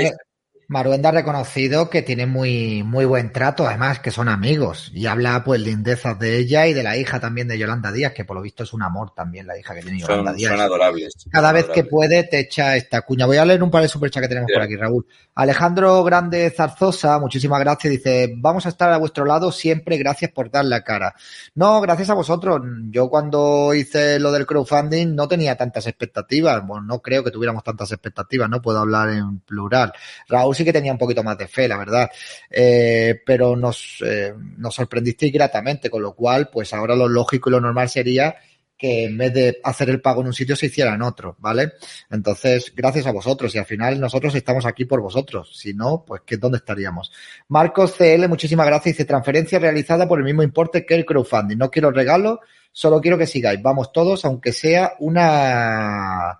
[0.70, 4.92] Maruenda ha reconocido que tiene muy, muy buen trato, además que son amigos.
[4.94, 8.24] Y habla pues lindezas de ella y de la hija también de Yolanda Díaz, que
[8.24, 10.52] por lo visto es un amor también la hija que tiene Yolanda son, Díaz.
[10.52, 11.14] son adorables.
[11.32, 13.26] Cada son vez que puede te echa esta cuña.
[13.26, 15.08] Voy a leer un par de superchats que tenemos por aquí, Raúl.
[15.34, 17.90] Alejandro Grande Zarzosa, muchísimas gracias.
[17.90, 21.16] Dice, vamos a estar a vuestro lado siempre, gracias por dar la cara.
[21.56, 22.62] No, gracias a vosotros.
[22.92, 26.64] Yo cuando hice lo del crowdfunding no tenía tantas expectativas.
[26.68, 29.94] Bueno, no creo que tuviéramos tantas expectativas, no puedo hablar en plural.
[30.28, 32.10] Raúl sí que tenía un poquito más de fe, la verdad.
[32.50, 37.54] Eh, pero nos, eh, nos sorprendisteis gratamente, con lo cual, pues ahora lo lógico y
[37.54, 38.36] lo normal sería
[38.80, 41.74] que en vez de hacer el pago en un sitio se hiciera en otro, ¿vale?
[42.10, 45.52] Entonces, gracias a vosotros y al final nosotros estamos aquí por vosotros.
[45.54, 47.12] Si no, pues ¿qué, ¿dónde estaríamos?
[47.50, 48.96] Marcos CL, muchísimas gracias.
[48.96, 51.58] Dice, transferencia realizada por el mismo importe que el crowdfunding.
[51.58, 52.40] No quiero regalo,
[52.72, 53.62] solo quiero que sigáis.
[53.62, 56.40] Vamos todos, aunque sea una,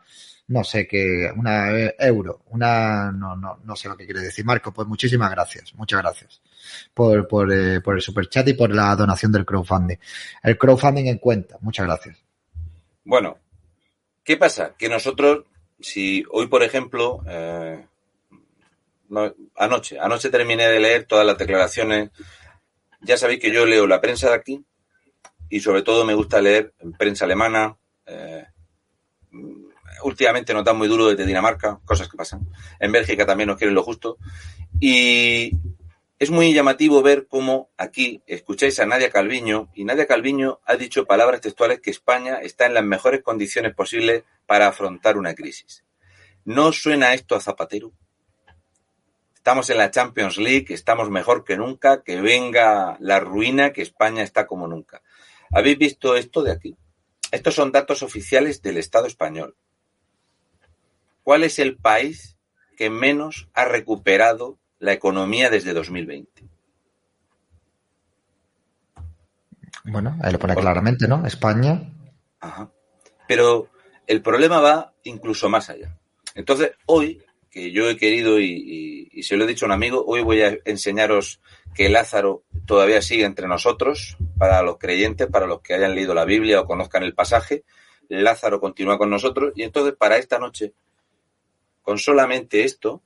[0.50, 4.44] no sé qué, una eh, euro, una, no, no, no sé lo que quiere decir.
[4.44, 6.42] Marco, pues muchísimas gracias, muchas gracias
[6.94, 9.98] por, por, eh, por el superchat y por la donación del crowdfunding.
[10.44, 12.18] El crowdfunding en cuenta, muchas gracias.
[13.04, 13.38] Bueno,
[14.24, 14.74] ¿qué pasa?
[14.76, 15.46] Que nosotros,
[15.80, 17.86] si hoy, por ejemplo, eh,
[19.10, 22.10] no, anoche, anoche terminé de leer todas las declaraciones.
[23.02, 24.66] Ya sabéis que yo leo la prensa de aquí
[25.48, 27.78] y sobre todo me gusta leer prensa alemana.
[28.08, 28.46] eh,
[30.04, 32.48] últimamente nos dan muy duro desde Dinamarca, cosas que pasan.
[32.80, 34.18] En Bélgica también nos quieren lo justo.
[34.80, 35.58] Y
[36.20, 41.06] es muy llamativo ver cómo aquí escucháis a Nadia Calviño y Nadia Calviño ha dicho
[41.06, 45.86] palabras textuales que España está en las mejores condiciones posibles para afrontar una crisis.
[46.44, 47.94] ¿No suena esto a Zapatero?
[49.34, 54.22] Estamos en la Champions League, estamos mejor que nunca, que venga la ruina, que España
[54.22, 55.02] está como nunca.
[55.52, 56.76] ¿Habéis visto esto de aquí?
[57.32, 59.56] Estos son datos oficiales del Estado español.
[61.30, 62.40] ¿Cuál es el país
[62.76, 66.44] que menos ha recuperado la economía desde 2020?
[69.84, 71.24] Bueno, ahí lo pone claramente, ¿no?
[71.28, 71.84] España.
[72.40, 72.72] Ajá.
[73.28, 73.70] Pero
[74.08, 75.96] el problema va incluso más allá.
[76.34, 79.74] Entonces, hoy, que yo he querido y, y- y se lo he dicho a un
[79.74, 81.40] amigo, hoy voy a enseñaros
[81.76, 86.26] que Lázaro todavía sigue entre nosotros, para los creyentes, para los que hayan leído la
[86.26, 87.66] Biblia o conozcan el pasaje.
[88.08, 90.74] Lázaro continúa con nosotros y entonces para esta noche,
[91.90, 93.02] con solamente esto,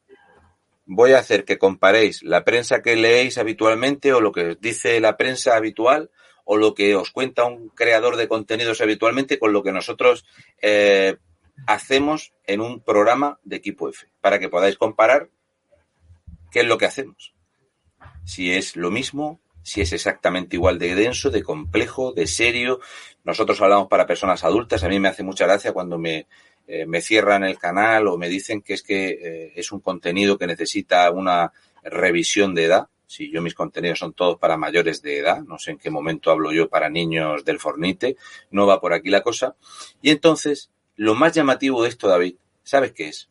[0.86, 5.00] voy a hacer que comparéis la prensa que leéis habitualmente o lo que os dice
[5.00, 6.12] la prensa habitual
[6.44, 10.26] o lo que os cuenta un creador de contenidos habitualmente con lo que nosotros
[10.62, 11.16] eh,
[11.66, 15.30] hacemos en un programa de equipo F, para que podáis comparar
[16.52, 17.34] qué es lo que hacemos.
[18.26, 22.82] Si es lo mismo, si es exactamente igual de denso, de complejo, de serio.
[23.24, 24.84] Nosotros hablamos para personas adultas.
[24.84, 26.28] A mí me hace mucha gracia cuando me,
[26.68, 30.38] eh, me cierran el canal o me dicen que es que eh, es un contenido
[30.38, 31.52] que necesita una
[31.84, 32.88] revisión de edad.
[33.06, 36.32] Si yo mis contenidos son todos para mayores de edad, no sé en qué momento
[36.32, 38.16] hablo yo para niños del Fornite,
[38.52, 39.56] no va por aquí la cosa.
[40.02, 43.30] Y entonces, lo más llamativo de esto, David, ¿sabes qué es?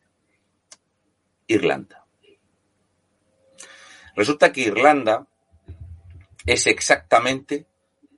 [1.47, 2.05] Irlanda.
[4.14, 5.27] Resulta que Irlanda
[6.45, 7.66] es exactamente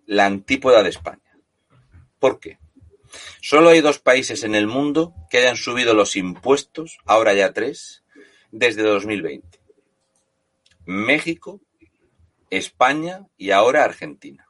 [0.06, 1.38] la antípoda de España.
[2.18, 2.58] ¿Por qué?
[3.40, 8.04] Solo hay dos países en el mundo que hayan subido los impuestos, ahora ya tres,
[8.50, 9.60] desde 2020.
[10.86, 11.60] México,
[12.50, 14.46] España y ahora Argentina.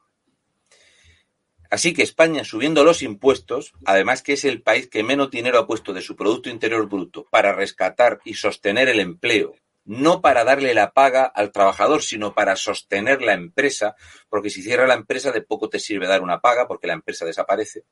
[1.69, 5.67] Así que España, subiendo los impuestos, además que es el país que menos dinero ha
[5.67, 10.73] puesto de su Producto Interior Bruto para rescatar y sostener el empleo, no para darle
[10.73, 13.95] la paga al trabajador, sino para sostener la empresa,
[14.29, 17.23] porque si cierra la empresa de poco te sirve dar una paga porque la empresa
[17.25, 17.83] desaparece,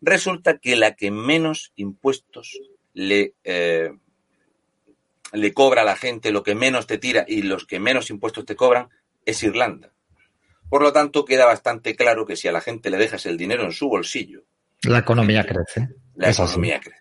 [0.00, 2.58] resulta que la que menos impuestos
[2.92, 3.90] le, eh,
[5.32, 8.44] le cobra a la gente, lo que menos te tira y los que menos impuestos
[8.44, 8.88] te cobran,
[9.24, 9.92] es Irlanda.
[10.68, 13.64] Por lo tanto, queda bastante claro que si a la gente le dejas el dinero
[13.64, 14.42] en su bolsillo,
[14.82, 15.88] La economía crece.
[16.16, 16.52] la Es así.
[16.52, 17.00] economía crece.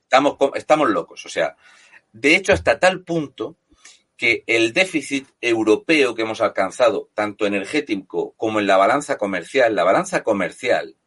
[0.55, 1.25] Estamos locos.
[1.25, 1.55] O sea,
[2.13, 3.57] de hecho, hasta tal punto
[4.19, 9.85] que el déficit europeo que hemos alcanzado, tanto energético como en la balanza comercial, la
[9.85, 10.97] balanza comercial,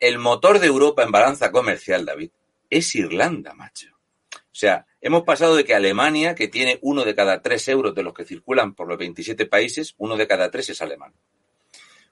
[0.00, 2.30] el motor de Europa en balanza comercial, David,
[2.70, 3.90] es Irlanda, macho.
[4.32, 8.02] O sea, hemos pasado de que Alemania, que tiene uno de cada tres euros de
[8.02, 11.12] los que circulan por los 27 países, uno de cada tres es alemán.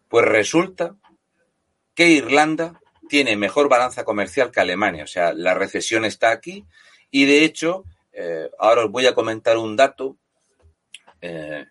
[0.09, 0.95] Pues resulta
[1.95, 5.05] que Irlanda tiene mejor balanza comercial que Alemania.
[5.05, 6.67] O sea, la recesión está aquí
[7.11, 10.19] y de hecho, eh, ahora os voy a comentar un dato
[11.27, 11.69] eh,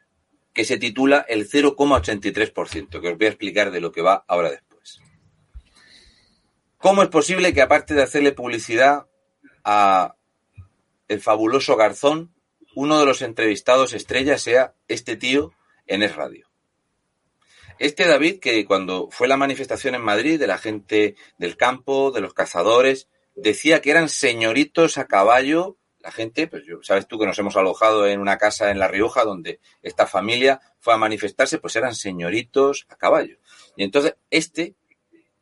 [0.51, 4.49] que se titula el 0,83%, que os voy a explicar de lo que va ahora
[4.49, 4.99] después.
[6.77, 9.05] ¿Cómo es posible que aparte de hacerle publicidad
[9.63, 10.15] a
[11.07, 12.33] el fabuloso Garzón,
[12.75, 15.51] uno de los entrevistados estrella sea este tío
[15.85, 16.49] en Es Radio?
[17.77, 22.21] Este David, que cuando fue la manifestación en Madrid de la gente del campo, de
[22.21, 25.77] los cazadores, decía que eran señoritos a caballo.
[26.03, 28.89] La gente, pues yo, sabes tú que nos hemos alojado en una casa en La
[28.89, 33.37] Rioja donde esta familia fue a manifestarse, pues eran señoritos a caballo.
[33.77, 34.75] Y entonces este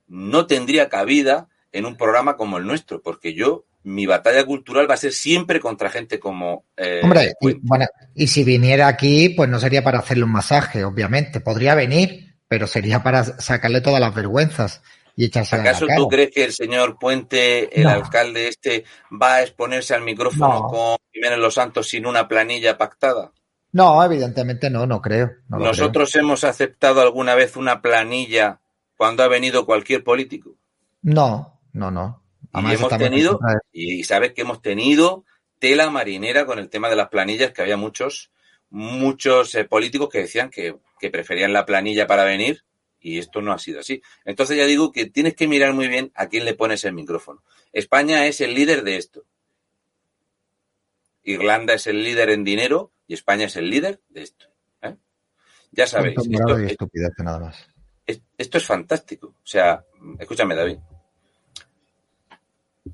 [0.08, 4.94] no tendría cabida en un programa como el nuestro, porque yo, mi batalla cultural va
[4.94, 6.66] a ser siempre contra gente como...
[6.78, 10.84] eh, Hombre, y, bueno, y si viniera aquí, pues no sería para hacerle un masaje,
[10.84, 11.42] obviamente.
[11.42, 14.84] Podría venir, pero sería para sacarle todas las vergüenzas
[15.22, 15.98] y echarse la ¿Acaso cara.
[15.98, 17.92] tú crees que el señor Puente, el No.
[17.92, 18.86] alcalde este,
[19.22, 20.68] va a exponerse al micrófono No.
[20.68, 23.32] con Jiménez Los Santos sin una planilla pactada?
[23.72, 25.30] No, evidentemente no, no creo.
[25.48, 28.62] no ¿Nosotros hemos aceptado alguna vez una planilla
[28.98, 30.56] cuando ha venido cualquier político?
[31.04, 32.24] No, no, no.
[32.56, 33.40] Y hemos tenido,
[33.72, 35.24] y sabes que hemos tenido
[35.60, 38.32] tela marinera con el tema de las planillas, que había muchos,
[38.72, 42.64] muchos eh, políticos que decían que, que preferían la planilla para venir,
[43.02, 44.02] y esto no ha sido así.
[44.26, 47.44] Entonces ya digo que tienes que mirar muy bien a quién le pones el micrófono.
[47.74, 49.26] España es el líder de esto.
[51.24, 54.46] Irlanda es el líder en dinero y España es el líder de esto.
[54.82, 54.96] ¿eh?
[55.72, 57.68] Ya sabéis, esto, y estupidez, nada más.
[58.06, 59.28] es- esto es fantástico.
[59.28, 59.84] O sea,
[60.20, 60.78] escúchame, David.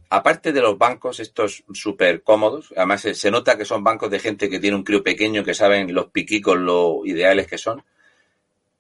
[0.10, 4.20] Aparte de los bancos, estos súper cómodos, además se, se nota que son bancos de
[4.20, 7.84] gente que tiene un crío pequeño, que saben los piquicos, lo ideales que son.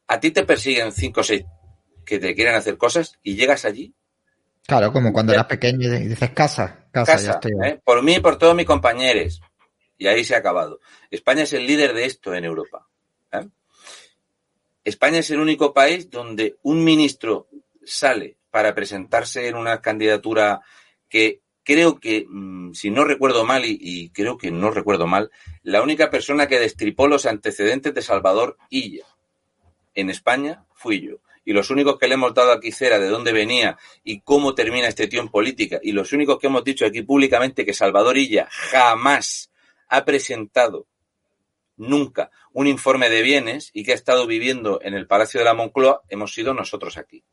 [0.07, 1.45] A ti te persiguen cinco o seis
[2.05, 3.93] que te quieren hacer cosas y llegas allí,
[4.67, 7.51] Claro, como cuando eras pequeño y dices casa, casa, ya casa, estoy.
[7.63, 7.79] ¿eh?
[7.81, 9.41] por mí y por todos mis compañeros.
[9.97, 10.81] Y ahí se ha acabado.
[11.09, 12.85] España es el líder de esto en Europa.
[13.31, 13.47] ¿eh?
[14.83, 17.47] España es el único país donde un ministro
[17.85, 20.59] sale para presentarse en una candidatura
[21.07, 25.31] que creo que, mm, si no recuerdo mal, y, y creo que no recuerdo mal,
[25.63, 29.05] la única persona que destripó los antecedentes de Salvador Illa
[29.97, 31.17] en España fui yo.
[31.43, 34.87] Y los únicos que le hemos dado aquí cera de dónde venía y cómo termina
[34.87, 38.47] este tío en política, y los únicos que hemos dicho aquí públicamente que Salvador Illa
[38.51, 39.51] jamás
[39.87, 40.87] ha presentado
[41.77, 45.53] nunca un informe de bienes y que ha estado viviendo en el Palacio de la
[45.53, 47.23] Moncloa, hemos sido nosotros aquí.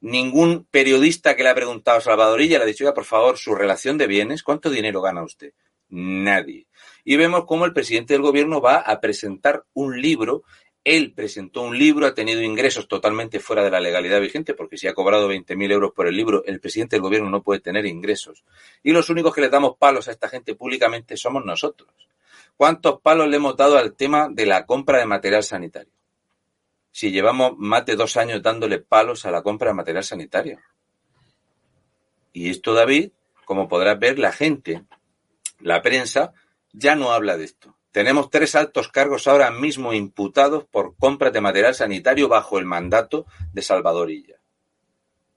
[0.00, 3.38] Ningún periodista que le ha preguntado a Salvador Illa le ha dicho, oiga, por favor,
[3.38, 5.52] su relación de bienes, ¿cuánto dinero gana usted?
[5.88, 6.66] Nadie.
[7.04, 10.42] Y vemos cómo el presidente del gobierno va a presentar un libro
[10.86, 14.86] él presentó un libro, ha tenido ingresos totalmente fuera de la legalidad vigente, porque si
[14.86, 18.44] ha cobrado 20.000 euros por el libro, el presidente del gobierno no puede tener ingresos.
[18.84, 21.90] Y los únicos que le damos palos a esta gente públicamente somos nosotros.
[22.56, 25.92] ¿Cuántos palos le hemos dado al tema de la compra de material sanitario?
[26.92, 30.60] Si llevamos más de dos años dándole palos a la compra de material sanitario.
[32.32, 33.10] Y esto, David,
[33.44, 34.84] como podrás ver, la gente,
[35.58, 36.32] la prensa,
[36.72, 37.75] ya no habla de esto.
[37.96, 43.24] Tenemos tres altos cargos ahora mismo imputados por compras de material sanitario bajo el mandato
[43.54, 44.34] de Salvador Illa.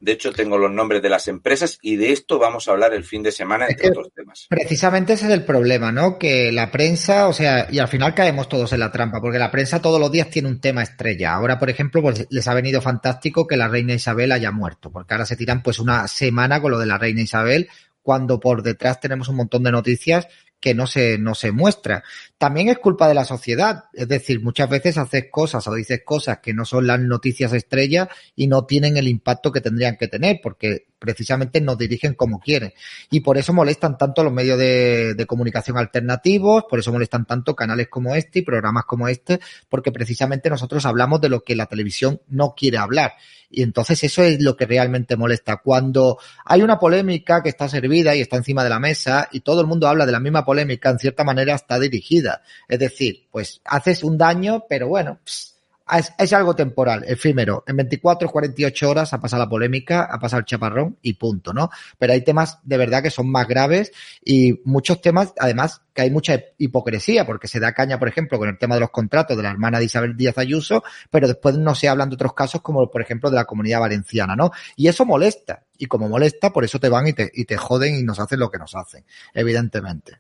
[0.02, 3.06] De hecho, tengo los nombres de las empresas y de esto vamos a hablar el
[3.06, 4.46] fin de semana, entre que- otros temas.
[4.50, 6.20] Precisamente ese es el problema, ¿no?
[6.20, 9.52] Que la prensa, o sea, y al final caemos todos en la trampa, porque la
[9.52, 11.36] prensa todos los días tiene un tema estrella.
[11.36, 15.14] Ahora, por ejemplo, pues les ha venido fantástico que la reina Isabel haya muerto, porque
[15.14, 17.70] ahora se tiran pues una semana con lo de la reina Isabel,
[18.10, 20.28] cuando por detrás tenemos un montón de noticias
[20.60, 22.04] que no se, no se muestra.
[22.40, 23.84] También es culpa de la sociedad.
[23.94, 28.08] Es decir, muchas veces haces cosas o dices cosas que no son las noticias estrellas
[28.36, 32.74] y no tienen el impacto que tendrían que tener, porque precisamente nos dirigen como quieren.
[33.10, 37.56] Y por eso molestan tanto los medios de, de comunicación alternativos, por eso molestan tanto
[37.56, 41.66] canales como este y programas como este, porque precisamente nosotros hablamos de lo que la
[41.66, 43.14] televisión no quiere hablar.
[43.50, 45.58] Y entonces eso es lo que realmente molesta.
[45.58, 49.62] Cuando hay una polémica que está servida y está encima de la mesa y todo
[49.62, 52.44] el mundo habla de la misma polémica, en cierta manera está dirigida.
[52.68, 55.59] Es decir, pues haces un daño, pero bueno, pss,
[55.98, 57.64] es, es, algo temporal, efímero.
[57.68, 61.70] En 24, 48 horas ha pasado la polémica, ha pasado el chaparrón y punto, ¿no?
[61.98, 63.92] Pero hay temas de verdad que son más graves
[64.24, 68.50] y muchos temas, además, que hay mucha hipocresía, porque se da caña, por ejemplo, con
[68.50, 71.76] el tema de los contratos de la hermana de Isabel Díaz Ayuso, pero después no
[71.76, 74.52] se hablan de otros casos como, por ejemplo, de la comunidad valenciana, ¿no?
[74.76, 75.64] Y eso molesta.
[75.78, 78.40] Y como molesta, por eso te van y te, y te joden y nos hacen
[78.40, 80.20] lo que nos hacen, evidentemente.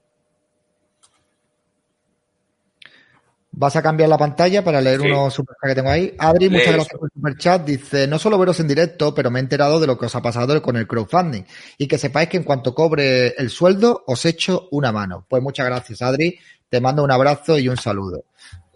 [3.59, 5.07] Vas a cambiar la pantalla para leer sí.
[5.07, 6.15] unos superchats que tengo ahí.
[6.17, 7.65] Adri, muchas gracias por el superchat.
[7.65, 10.21] Dice, no solo veros en directo, pero me he enterado de lo que os ha
[10.21, 11.43] pasado con el crowdfunding.
[11.77, 15.25] Y que sepáis que en cuanto cobre el sueldo, os echo una mano.
[15.27, 16.39] Pues muchas gracias, Adri.
[16.69, 18.23] Te mando un abrazo y un saludo.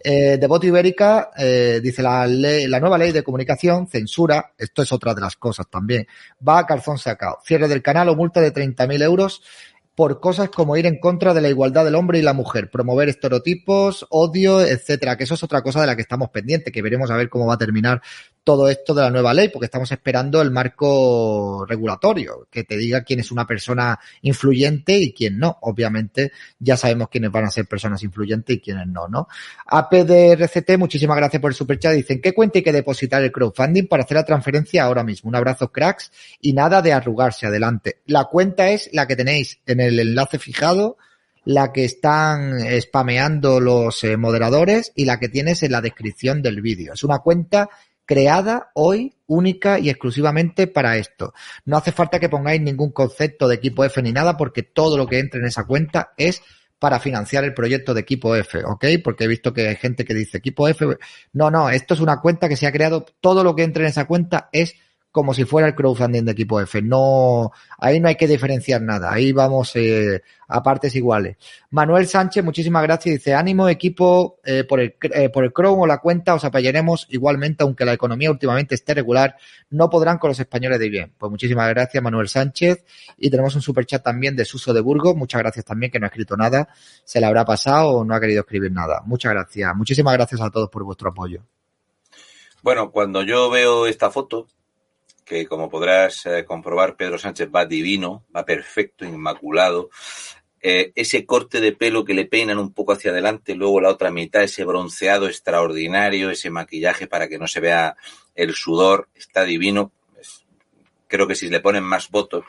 [0.06, 4.92] Eh, Devoto Ibérica eh, dice la, ley, la nueva ley de comunicación censura, esto es
[4.92, 6.06] otra de las cosas también,
[6.46, 7.38] va a calzón sacado.
[7.42, 9.42] Cierre del canal o multa de 30.000 euros
[9.94, 13.08] por cosas como ir en contra de la igualdad del hombre y la mujer, promover
[13.08, 17.10] estereotipos, odio, etcétera, que eso es otra cosa de la que estamos pendientes, que veremos
[17.10, 18.02] a ver cómo va a terminar
[18.44, 23.02] todo esto de la nueva ley, porque estamos esperando el marco regulatorio, que te diga
[23.02, 25.56] quién es una persona influyente y quién no.
[25.62, 29.28] Obviamente ya sabemos quiénes van a ser personas influyentes y quiénes no, ¿no?
[29.66, 31.94] APDRCT, muchísimas gracias por el superchat.
[31.94, 35.30] Dicen, ¿qué cuenta hay que depositar el crowdfunding para hacer la transferencia ahora mismo?
[35.30, 38.00] Un abrazo, cracks, y nada de arrugarse adelante.
[38.06, 40.98] La cuenta es la que tenéis en el enlace fijado,
[41.46, 46.60] la que están spameando los eh, moderadores y la que tienes en la descripción del
[46.60, 46.92] vídeo.
[46.94, 47.68] Es una cuenta
[48.06, 51.32] creada hoy única y exclusivamente para esto.
[51.64, 55.06] No hace falta que pongáis ningún concepto de equipo F ni nada porque todo lo
[55.06, 56.42] que entre en esa cuenta es
[56.78, 58.84] para financiar el proyecto de equipo F, ¿ok?
[59.02, 60.84] Porque he visto que hay gente que dice equipo F.
[61.32, 63.88] No, no, esto es una cuenta que se ha creado, todo lo que entre en
[63.88, 64.74] esa cuenta es
[65.14, 66.82] como si fuera el crowdfunding de equipo F.
[66.82, 69.12] No, ahí no hay que diferenciar nada.
[69.12, 71.36] Ahí vamos eh, a partes iguales.
[71.70, 73.14] Manuel Sánchez, muchísimas gracias.
[73.14, 77.06] Dice, ánimo equipo eh, por, el, eh, por el Chrome o la cuenta, os apoyaremos
[77.10, 79.36] igualmente, aunque la economía últimamente esté regular,
[79.70, 81.14] no podrán con los españoles de bien.
[81.16, 82.84] Pues muchísimas gracias, Manuel Sánchez.
[83.16, 85.14] Y tenemos un super chat también de Suso de Burgos.
[85.14, 86.70] Muchas gracias también, que no ha escrito nada.
[87.04, 89.00] Se le habrá pasado o no ha querido escribir nada.
[89.06, 89.76] Muchas gracias.
[89.76, 91.44] Muchísimas gracias a todos por vuestro apoyo.
[92.64, 94.48] Bueno, cuando yo veo esta foto,
[95.24, 99.90] que como podrás eh, comprobar, Pedro Sánchez va divino, va perfecto, inmaculado.
[100.60, 104.10] Eh, ese corte de pelo que le peinan un poco hacia adelante, luego la otra
[104.10, 107.96] mitad, ese bronceado extraordinario, ese maquillaje para que no se vea
[108.34, 109.92] el sudor, está divino.
[111.06, 112.44] Creo que si le ponen más votos.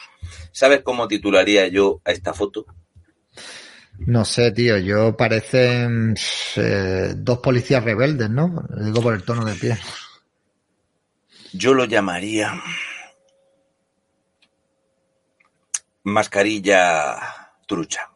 [0.51, 2.65] ¿Sabes cómo titularía yo a esta foto?
[3.99, 6.15] No sé, tío, yo parecen
[6.55, 8.65] eh, dos policías rebeldes, ¿no?
[8.81, 9.77] Digo por el tono de piel.
[11.57, 12.61] Yo lo llamaría
[16.03, 17.15] mascarilla
[17.65, 18.11] trucha.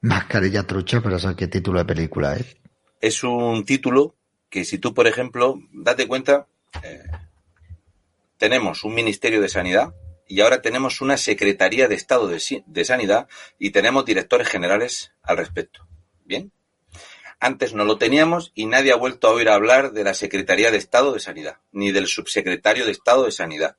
[0.00, 2.56] Mascarilla trucha, pero eso qué título de película es.
[3.00, 4.16] Es un título
[4.50, 6.48] que si tú, por ejemplo, date cuenta,
[6.82, 7.04] eh,
[8.38, 9.94] tenemos un Ministerio de Sanidad
[10.26, 13.28] y ahora tenemos una Secretaría de Estado de, de Sanidad
[13.60, 15.86] y tenemos directores generales al respecto.
[16.24, 16.50] ¿Bien?
[17.40, 20.78] Antes no lo teníamos y nadie ha vuelto a oír hablar de la Secretaría de
[20.78, 23.76] Estado de Sanidad, ni del Subsecretario de Estado de Sanidad.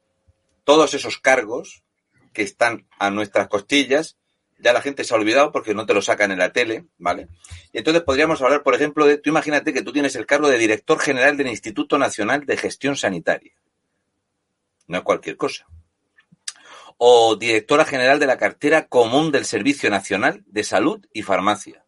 [0.64, 1.84] Todos esos cargos
[2.32, 4.16] que están a nuestras costillas,
[4.60, 7.28] ya la gente se ha olvidado porque no te lo sacan en la tele, ¿vale?
[7.74, 10.58] Y entonces podríamos hablar, por ejemplo, de, tú imagínate que tú tienes el cargo de
[10.58, 13.54] director general del Instituto Nacional de Gestión Sanitaria.
[14.88, 15.66] No es cualquier cosa.
[16.98, 21.84] O directora general de la cartera común del Servicio Nacional de Salud y Farmacia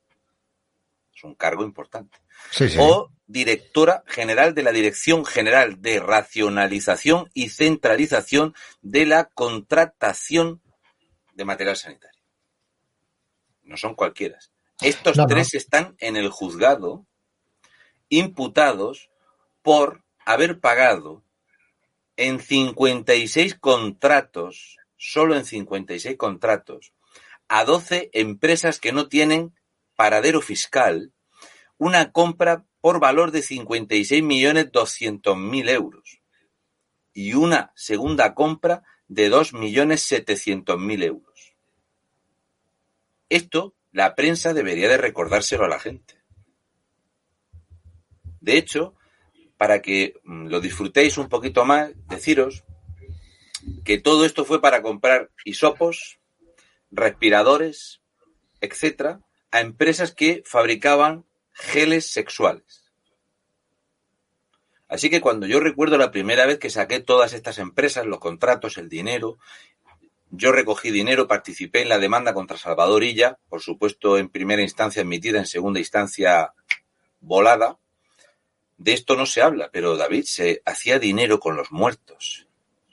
[1.22, 2.18] es un cargo importante.
[2.50, 2.78] Sí, sí.
[2.80, 10.62] O directora general de la Dirección General de Racionalización y Centralización de la Contratación
[11.36, 12.20] de Material Sanitario.
[13.64, 14.40] No son cualquiera.
[14.82, 17.06] Estos no, tres están en el juzgado
[18.10, 19.12] imputados
[19.62, 21.24] por haber pagado
[22.18, 26.94] en 56 contratos, solo en 56 contratos,
[27.48, 29.54] a 12 empresas que no tienen
[30.02, 31.14] paradero fiscal
[31.78, 36.22] una compra por valor de 56.200.000 euros
[37.14, 41.56] y una segunda compra de 2.700.000 euros.
[43.30, 46.16] Esto la prensa debería de recordárselo a la gente.
[48.40, 48.96] De hecho,
[49.56, 52.64] para que mm, lo disfrutéis un poquito más, deciros
[53.86, 56.20] que todo esto fue para comprar hisopos,
[56.90, 58.02] respiradores,
[58.62, 59.22] etcétera,
[59.52, 62.92] a empresas que fabricaban geles sexuales.
[64.88, 68.78] Así que cuando yo recuerdo la primera vez que saqué todas estas empresas, los contratos,
[68.78, 69.38] el dinero,
[70.32, 75.02] yo recogí dinero, participé en la demanda contra Salvador Illa, por supuesto en primera instancia
[75.02, 76.54] admitida, en segunda instancia
[77.20, 77.78] volada.
[78.78, 82.48] De esto no se habla, pero David se hacía dinero con los muertos.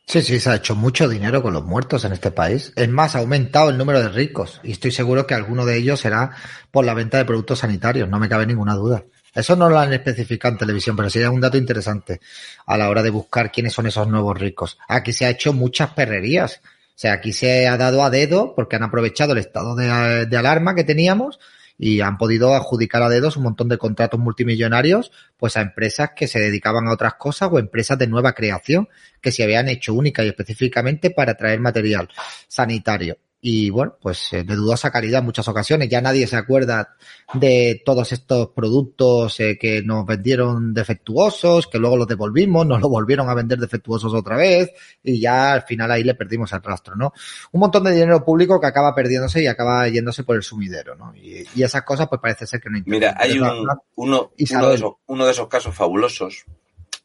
[0.09, 2.73] Sí, sí, se ha hecho mucho dinero con los muertos en este país.
[2.77, 6.01] Es más, ha aumentado el número de ricos y estoy seguro que alguno de ellos
[6.01, 6.31] será
[6.71, 9.05] por la venta de productos sanitarios, no me cabe ninguna duda.
[9.35, 12.23] Eso no lo han especificado en televisión, pero es un dato interesante
[12.65, 14.79] a la hora de buscar quiénes son esos nuevos ricos.
[14.89, 16.63] Aquí se ha hecho muchas perrerías.
[16.65, 20.75] O sea, aquí se ha dado a dedo porque han aprovechado el estado de alarma
[20.75, 21.39] que teníamos
[21.79, 26.27] y han podido adjudicar a dedos un montón de contratos multimillonarios pues a empresas que
[26.27, 28.89] se dedicaban a otras cosas o empresas de nueva creación
[29.21, 32.09] que se habían hecho única y específicamente para traer material
[32.49, 35.89] sanitario y bueno, pues eh, de dudosa calidad en muchas ocasiones.
[35.89, 36.97] Ya nadie se acuerda
[37.35, 42.89] de todos estos productos eh, que nos vendieron defectuosos, que luego los devolvimos, nos lo
[42.89, 44.73] volvieron a vender defectuosos otra vez
[45.05, 47.13] y ya al final ahí le perdimos el rastro, ¿no?
[47.53, 51.15] Un montón de dinero público que acaba perdiéndose y acaba yéndose por el sumidero, ¿no?
[51.15, 54.33] Y, y esas cosas pues parece ser que no Mira, hay un, uno, uno,
[54.69, 56.45] de esos, uno de esos casos fabulosos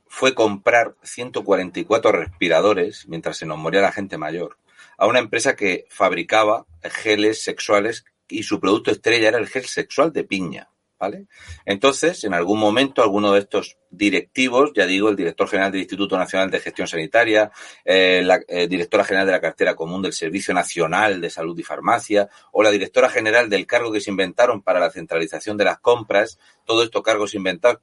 [0.07, 4.57] fue comprar 144 respiradores mientras se nos moría la gente mayor
[4.97, 10.11] a una empresa que fabricaba geles sexuales y su producto estrella era el gel sexual
[10.11, 10.69] de piña.
[10.99, 11.27] ¿Vale?
[11.65, 16.17] Entonces, en algún momento, alguno de estos directivos, ya digo, el director general del Instituto
[16.17, 17.51] Nacional de Gestión Sanitaria,
[17.83, 21.63] eh, la eh, directora general de la cartera común del Servicio Nacional de Salud y
[21.63, 25.79] Farmacia, o la directora general del cargo que se inventaron para la centralización de las
[25.79, 27.81] compras, todos estos cargos inventados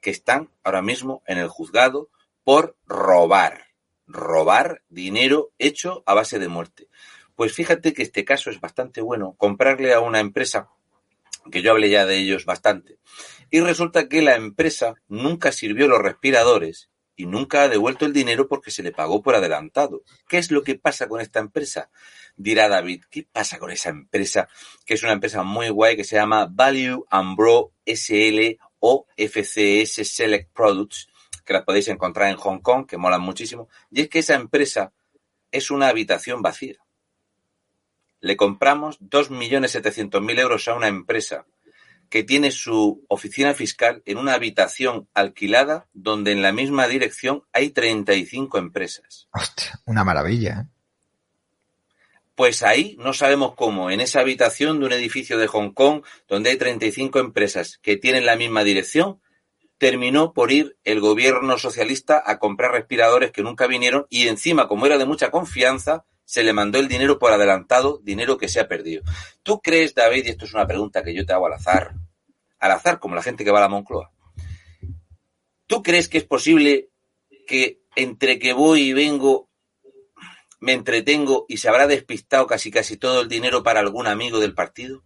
[0.00, 2.08] que están ahora mismo en el juzgado
[2.44, 3.63] por robar
[4.06, 6.88] robar dinero hecho a base de muerte.
[7.34, 10.68] Pues fíjate que este caso es bastante bueno, comprarle a una empresa,
[11.50, 12.98] que yo hablé ya de ellos bastante,
[13.50, 18.48] y resulta que la empresa nunca sirvió los respiradores y nunca ha devuelto el dinero
[18.48, 20.02] porque se le pagó por adelantado.
[20.28, 21.90] ¿Qué es lo que pasa con esta empresa?
[22.36, 24.48] Dirá David, ¿qué pasa con esa empresa?
[24.84, 30.06] Que es una empresa muy guay que se llama Value and Bro SL o FCS
[30.08, 31.08] Select Products,
[31.44, 34.92] que las podéis encontrar en Hong Kong, que molan muchísimo, y es que esa empresa
[35.50, 36.76] es una habitación vacía.
[38.20, 41.46] Le compramos 2.700.000 euros a una empresa
[42.08, 47.70] que tiene su oficina fiscal en una habitación alquilada donde en la misma dirección hay
[47.70, 49.28] 35 empresas.
[49.32, 50.60] Hostia, una maravilla.
[50.60, 50.74] ¿eh?
[52.34, 56.50] Pues ahí no sabemos cómo, en esa habitación de un edificio de Hong Kong donde
[56.50, 59.20] hay 35 empresas que tienen la misma dirección,
[59.78, 64.86] terminó por ir el gobierno socialista a comprar respiradores que nunca vinieron y encima, como
[64.86, 68.68] era de mucha confianza, se le mandó el dinero por adelantado, dinero que se ha
[68.68, 69.02] perdido.
[69.42, 71.94] ¿Tú crees, David, y esto es una pregunta que yo te hago al azar,
[72.58, 74.10] al azar, como la gente que va a la Moncloa,
[75.66, 76.88] ¿tú crees que es posible
[77.46, 79.50] que entre que voy y vengo
[80.60, 84.54] me entretengo y se habrá despistado casi casi todo el dinero para algún amigo del
[84.54, 85.02] partido?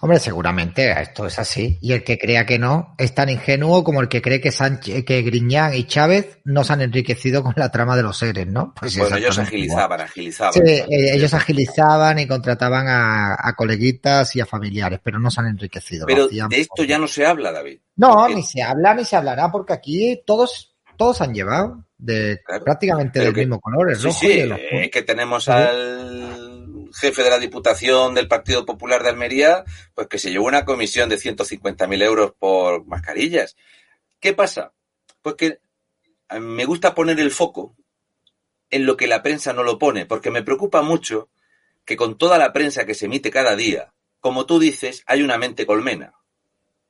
[0.00, 1.78] Hombre, seguramente esto es así.
[1.80, 5.04] Y el que crea que no es tan ingenuo como el que cree que, Sánchez,
[5.04, 8.74] que Griñán y Chávez no se han enriquecido con la trama de los seres, ¿no?
[8.78, 10.52] Pues bueno, ellos agilizaban, agilizaban.
[10.52, 15.40] Sí, eh, ellos agilizaban y contrataban a, a, coleguitas y a familiares, pero no se
[15.40, 16.06] han enriquecido.
[16.06, 17.80] Pero de esto ya no se habla, David.
[17.96, 18.34] No, porque...
[18.34, 23.20] ni se habla ni se hablará, porque aquí todos, todos han llevado de claro, prácticamente
[23.20, 24.52] del que, mismo color, el sí, rojo sí, y el.
[24.52, 30.18] Eh, que tenemos al jefe de la Diputación del Partido Popular de Almería, pues que
[30.18, 33.56] se llevó una comisión de 150.000 euros por mascarillas.
[34.20, 34.72] ¿Qué pasa?
[35.22, 35.60] Pues que
[36.40, 37.76] me gusta poner el foco
[38.70, 41.28] en lo que la prensa no lo pone, porque me preocupa mucho
[41.84, 45.38] que con toda la prensa que se emite cada día, como tú dices, hay una
[45.38, 46.14] mente colmena.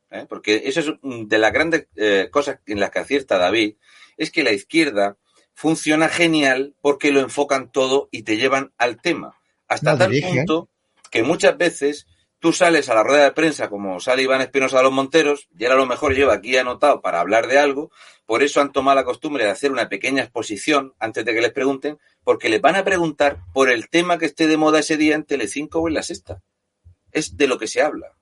[0.09, 0.25] ¿eh?
[0.27, 3.75] Porque eso es de las grandes eh, cosas en las que acierta David,
[4.17, 5.17] es que la izquierda
[5.53, 9.39] funciona genial porque lo enfocan todo y te llevan al tema.
[9.67, 10.69] Hasta no tal punto
[11.09, 12.07] que muchas veces
[12.39, 15.65] tú sales a la rueda de prensa como sale Iván Espinosa de los Monteros, y
[15.65, 17.91] él a lo mejor lleva aquí anotado para hablar de algo,
[18.25, 21.53] por eso han tomado la costumbre de hacer una pequeña exposición antes de que les
[21.53, 25.15] pregunten, porque les van a preguntar por el tema que esté de moda ese día
[25.15, 26.43] en Telecinco o en La Sexta.
[27.11, 28.13] Es de lo que se habla.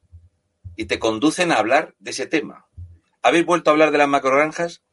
[0.77, 2.67] Y te conducen a hablar de ese tema.
[3.21, 4.83] ¿Habéis vuelto a hablar de las macrogranjas?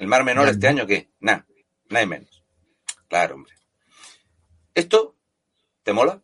[0.00, 1.10] El Mar Menor este año, ¿qué?
[1.20, 1.46] Nada,
[1.90, 2.42] nada menos.
[3.06, 3.52] Claro, hombre.
[4.74, 5.14] ¿Esto
[5.82, 6.22] te mola?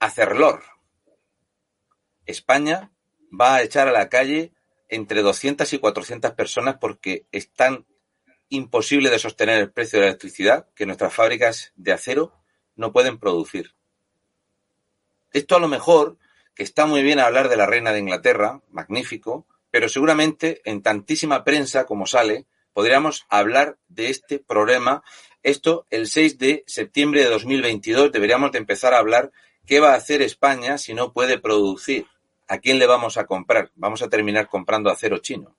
[0.00, 0.64] Hacerlor.
[2.26, 2.92] España
[3.32, 4.52] va a echar a la calle
[4.90, 7.86] entre 200 y 400 personas porque es tan
[8.50, 12.34] imposible de sostener el precio de la electricidad que nuestras fábricas de acero
[12.74, 13.74] no pueden producir.
[15.32, 16.18] Esto a lo mejor
[16.56, 21.44] que está muy bien hablar de la reina de Inglaterra, magnífico, pero seguramente en tantísima
[21.44, 25.04] prensa como sale, podríamos hablar de este problema.
[25.42, 29.32] Esto el 6 de septiembre de 2022 deberíamos de empezar a hablar
[29.66, 32.06] qué va a hacer España si no puede producir.
[32.48, 33.70] ¿A quién le vamos a comprar?
[33.74, 35.54] Vamos a terminar comprando acero chino.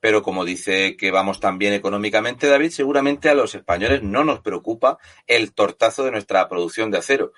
[0.00, 4.40] Pero como dice que vamos tan bien económicamente, David, seguramente a los españoles no nos
[4.40, 7.32] preocupa el tortazo de nuestra producción de acero.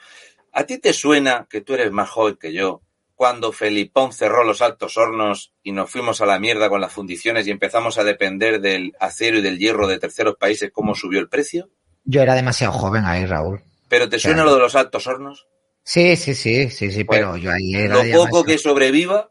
[0.58, 2.80] ¿A ti te suena, que tú eres más joven que yo,
[3.14, 7.46] cuando Felipón cerró los altos hornos y nos fuimos a la mierda con las fundiciones
[7.46, 11.28] y empezamos a depender del acero y del hierro de terceros países, cómo subió el
[11.28, 11.68] precio?
[12.04, 13.62] Yo era demasiado joven ahí, Raúl.
[13.90, 14.50] ¿Pero te suena Claro.
[14.52, 15.46] lo de los altos hornos?
[15.82, 19.30] Sí, sí, sí, sí, sí, Pues, pero yo ahí era Lo poco que sobreviva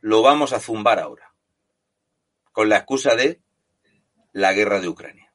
[0.00, 1.32] lo vamos a zumbar ahora,
[2.50, 3.40] con la excusa de
[4.32, 5.32] la guerra de Ucrania.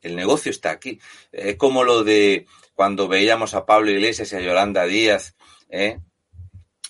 [0.00, 1.00] El negocio está aquí.
[1.32, 2.46] Es como lo de
[2.76, 5.34] cuando veíamos a Pablo Iglesias y a Yolanda Díaz
[5.70, 5.98] ¿eh?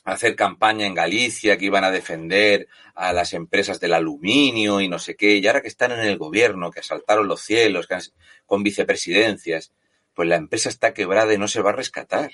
[0.05, 4.99] hacer campaña en Galicia, que iban a defender a las empresas del aluminio y no
[4.99, 8.03] sé qué, y ahora que están en el gobierno, que asaltaron los cielos, que han-
[8.47, 9.73] con vicepresidencias,
[10.13, 12.31] pues la empresa está quebrada y no se va a rescatar.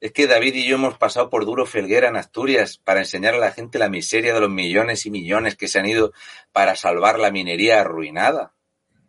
[0.00, 3.38] Es que David y yo hemos pasado por duro felguera en Asturias para enseñar a
[3.38, 6.12] la gente la miseria de los millones y millones que se han ido
[6.52, 8.52] para salvar la minería arruinada.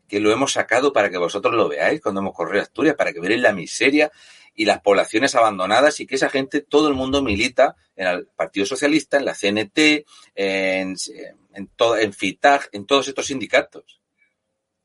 [0.08, 3.20] Que lo hemos sacado para que vosotros lo veáis cuando hemos corrido Asturias, para que
[3.20, 4.12] veáis la miseria
[4.54, 8.66] y las poblaciones abandonadas y que esa gente, todo el mundo milita en el Partido
[8.66, 10.96] Socialista, en la CNT, en,
[11.54, 14.00] en, todo, en FITAG, en todos estos sindicatos.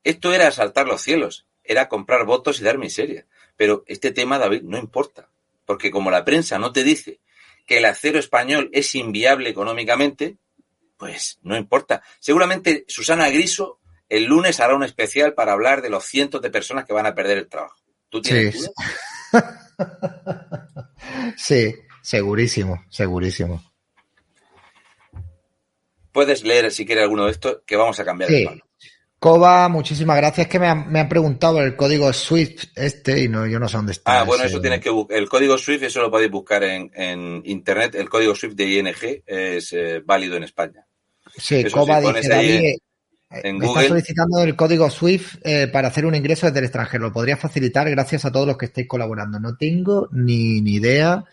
[0.03, 3.27] Esto era asaltar los cielos, era comprar votos y dar miseria.
[3.57, 5.29] Pero este tema, David, no importa.
[5.65, 7.21] Porque como la prensa no te dice
[7.67, 10.39] que el acero español es inviable económicamente,
[10.97, 12.03] pues no importa.
[12.19, 13.80] Seguramente Susana Griso
[14.11, 17.15] el lunes hará un especial para hablar de los cientos de personas que van a
[17.15, 17.77] perder el trabajo.
[18.11, 18.71] ¿Tú tienes Sí?
[21.37, 23.63] Sí, segurísimo, segurísimo.
[26.13, 28.41] Puedes leer si quieres alguno de estos que vamos a cambiar Sí.
[28.41, 28.65] de palo.
[29.19, 30.47] Coba, muchísimas gracias.
[30.49, 33.77] Que me han, me han preguntado el código SWIFT este y no, yo no sé
[33.77, 34.21] dónde está.
[34.21, 35.19] Ah, bueno, ese- eso tienes que buscar.
[35.19, 37.95] El código SWIFT, eso lo podéis buscar en, en internet.
[37.97, 40.87] El código SWIFT de ING es eh, válido en España.
[41.37, 42.77] Sí, eso Coba sí, pones dice, David, en-
[43.31, 43.83] en me Google.
[43.83, 47.05] está solicitando el código SWIFT eh, para hacer un ingreso desde el extranjero.
[47.05, 49.39] Lo podría facilitar gracias a todos los que estéis colaborando.
[49.41, 51.25] No tengo ni, ni idea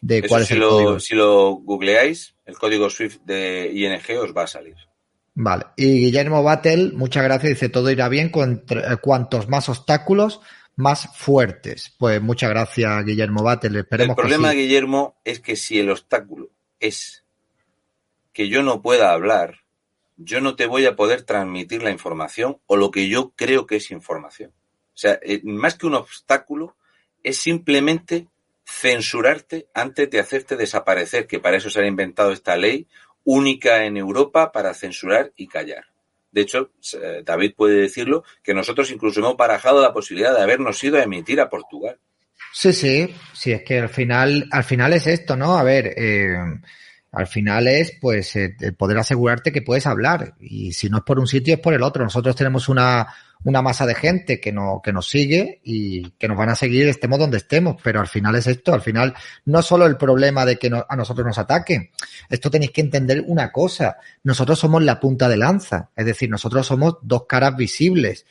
[0.00, 1.00] de Eso cuál es si el lo, código.
[1.00, 4.74] si lo googleáis, el código SWIFT de ING os va a salir.
[5.36, 5.64] Vale.
[5.76, 7.50] Y Guillermo Battle, muchas gracias.
[7.54, 8.28] Dice, todo irá bien.
[8.28, 10.40] Contra- eh, cuantos más obstáculos,
[10.76, 11.92] más fuertes.
[11.98, 13.80] Pues muchas gracias, Guillermo Battle.
[13.80, 14.62] Esperemos el problema, que sí.
[14.62, 17.24] Guillermo, es que si el obstáculo es
[18.32, 19.56] que yo no pueda hablar,
[20.16, 23.76] yo no te voy a poder transmitir la información o lo que yo creo que
[23.76, 24.50] es información.
[24.50, 26.76] O sea, eh, más que un obstáculo,
[27.22, 28.28] es simplemente
[28.64, 32.86] censurarte antes de hacerte desaparecer, que para eso se ha inventado esta ley
[33.24, 35.86] única en Europa para censurar y callar.
[36.30, 40.82] De hecho, eh, David puede decirlo, que nosotros incluso hemos barajado la posibilidad de habernos
[40.82, 41.98] ido a emitir a Portugal.
[42.52, 45.56] Sí, sí, sí, es que al final, al final es esto, ¿no?
[45.56, 46.36] A ver, eh,
[47.14, 50.34] al final es pues eh, el poder asegurarte que puedes hablar.
[50.40, 52.02] Y si no es por un sitio es por el otro.
[52.02, 53.06] Nosotros tenemos una,
[53.44, 56.88] una masa de gente que, no, que nos sigue y que nos van a seguir
[56.88, 60.58] estemos donde estemos, pero al final es esto, al final no solo el problema de
[60.58, 61.90] que a nosotros nos ataquen,
[62.30, 66.66] esto tenéis que entender una cosa, nosotros somos la punta de lanza, es decir, nosotros
[66.66, 68.26] somos dos caras visibles.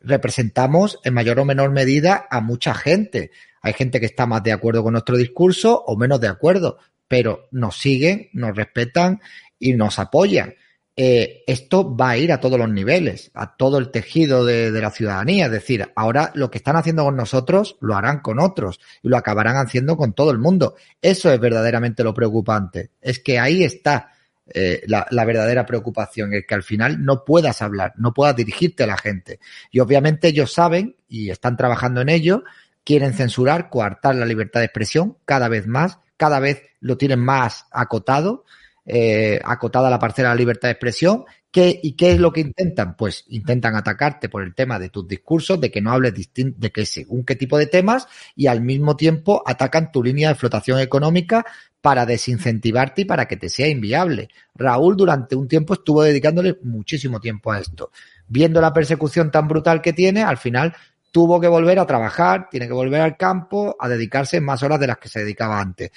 [0.00, 3.32] Representamos en mayor o menor medida a mucha gente.
[3.62, 6.78] Hay gente que está más de acuerdo con nuestro discurso o menos de acuerdo,
[7.08, 9.20] pero nos siguen, nos respetan
[9.58, 10.54] y nos apoyan.
[11.00, 14.90] Eh, esto va a ir a todos los niveles, a todo el tejido de, la
[14.90, 15.46] ciudadanía.
[15.46, 19.16] Es decir, ahora lo que están haciendo con nosotros lo harán con otros y lo
[19.16, 20.74] acabarán haciendo con todo el mundo.
[21.00, 22.90] Eso es verdaderamente lo preocupante.
[23.00, 24.10] Es que ahí está
[24.52, 28.82] eh, la, la verdadera preocupación, es que al final no puedas hablar, no puedas dirigirte
[28.82, 29.38] a la gente.
[29.70, 32.42] Y obviamente ellos saben y están trabajando en ello,
[32.82, 37.66] quieren censurar, coartar la libertad de expresión cada vez más, cada vez lo tienen más
[37.70, 38.44] acotado,
[38.84, 41.24] eh, acotada la parcela de la libertad de expresión.
[41.50, 42.94] ¿Qué, ¿Y qué es lo que intentan?
[42.94, 46.84] Pues intentan atacarte por el tema de tus discursos, de que no hables de que
[46.84, 48.06] según qué tipo de temas,
[48.36, 51.46] y al mismo tiempo atacan tu línea de flotación económica
[51.80, 54.28] para desincentivarte y para que te sea inviable.
[54.54, 57.92] Raúl durante un tiempo estuvo dedicándole muchísimo tiempo a esto.
[58.26, 60.74] Viendo la persecución tan brutal que tiene, al final
[61.10, 64.86] tuvo que volver a trabajar, tiene que volver al campo, a dedicarse más horas de
[64.86, 65.90] las que se dedicaba antes.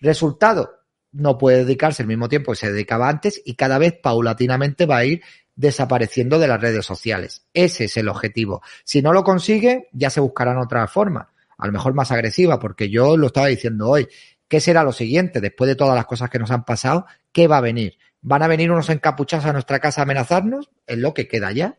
[0.00, 0.80] Resultado,
[1.12, 4.98] no puede dedicarse el mismo tiempo que se dedicaba antes y cada vez paulatinamente va
[4.98, 5.22] a ir
[5.56, 7.44] desapareciendo de las redes sociales.
[7.54, 8.62] Ese es el objetivo.
[8.84, 12.90] Si no lo consigue, ya se buscarán otra forma, a lo mejor más agresiva, porque
[12.90, 14.08] yo lo estaba diciendo hoy.
[14.48, 15.40] ¿Qué será lo siguiente?
[15.40, 17.96] Después de todas las cosas que nos han pasado, ¿qué va a venir?
[18.20, 20.70] ¿Van a venir unos encapuchados a nuestra casa a amenazarnos?
[20.86, 21.78] Es lo que queda ya.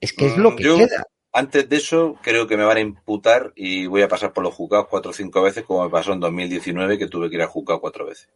[0.00, 1.04] Es que es lo que yo- queda.
[1.36, 4.54] Antes de eso, creo que me van a imputar y voy a pasar por los
[4.54, 7.48] juzgados cuatro o cinco veces, como me pasó en 2019, que tuve que ir al
[7.48, 8.30] juzgado cuatro veces.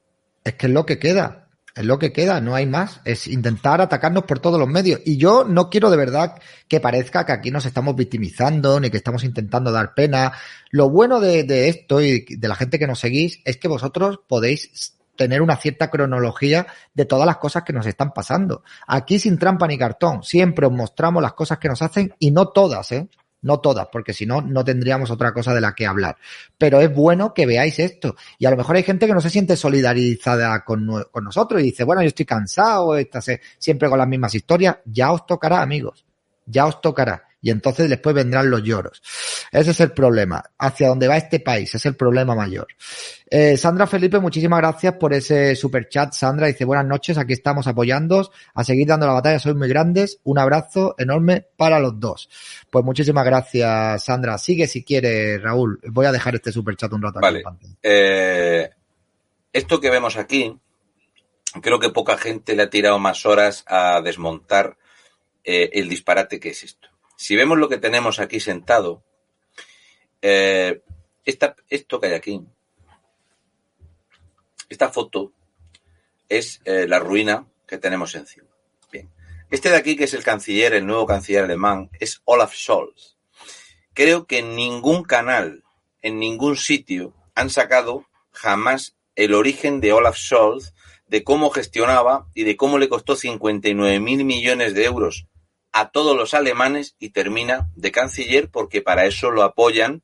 [0.45, 1.49] Es que es lo que queda.
[1.75, 3.01] Es lo que queda, no hay más.
[3.07, 5.01] Es intentar atacarnos por todos los medios.
[5.07, 6.35] Y yo no quiero de verdad
[6.69, 10.35] que parezca que aquí nos estamos victimizando ni que estamos intentando dar pena.
[10.71, 14.21] Lo bueno de, de esto y de la gente que nos seguís es que vosotros
[14.29, 18.62] podéis tener una cierta cronología de todas las cosas que nos están pasando.
[18.87, 20.23] Aquí sin trampa ni cartón.
[20.23, 23.07] Siempre os mostramos las cosas que nos hacen y no todas, ¿eh?
[23.43, 26.16] No todas, porque si no, no tendríamos otra cosa de la que hablar.
[26.57, 28.16] Pero es bueno que veáis esto.
[28.39, 31.64] Y a lo mejor hay gente que no se siente solidarizada con, con nosotros y
[31.64, 33.27] dice, bueno, yo estoy cansado, estás
[33.59, 34.79] siempre con las mismas historias.
[34.87, 36.07] Ya os tocará, amigos.
[36.47, 37.25] Ya os tocará.
[37.43, 39.03] Y entonces después vendrán los lloros.
[39.51, 40.43] Ese es el problema.
[40.59, 42.68] Hacia dónde va este país es el problema mayor.
[43.30, 46.12] Eh, Sandra Felipe, muchísimas gracias por ese super chat.
[46.12, 50.20] Sandra dice buenas noches, aquí estamos apoyándoos, a seguir dando la batalla, sois muy grandes.
[50.24, 52.28] Un abrazo enorme para los dos.
[52.70, 54.36] Pues muchísimas gracias, Sandra.
[54.36, 55.80] Sigue si quieres, Raúl.
[55.88, 57.43] Voy a dejar este super chat un rato Vale.
[57.82, 58.68] Eh,
[59.53, 60.55] esto que vemos aquí,
[61.62, 64.76] creo que poca gente le ha tirado más horas a desmontar
[65.45, 66.89] eh, el disparate que es esto.
[67.21, 69.05] Si vemos lo que tenemos aquí sentado,
[70.23, 70.81] eh,
[71.27, 72.41] esta, esto que hay aquí,
[74.71, 75.31] esta foto
[76.31, 78.49] es eh, la ruina que tenemos encima.
[78.91, 79.11] Bien.
[79.51, 83.18] Este de aquí, que es el canciller, el nuevo canciller alemán, es Olaf Scholz.
[83.93, 85.62] Creo que en ningún canal,
[86.01, 90.73] en ningún sitio, han sacado jamás el origen de Olaf Scholz,
[91.07, 95.27] de cómo gestionaba y de cómo le costó 59 mil millones de euros
[95.73, 100.03] a todos los alemanes y termina de canciller porque para eso lo apoyan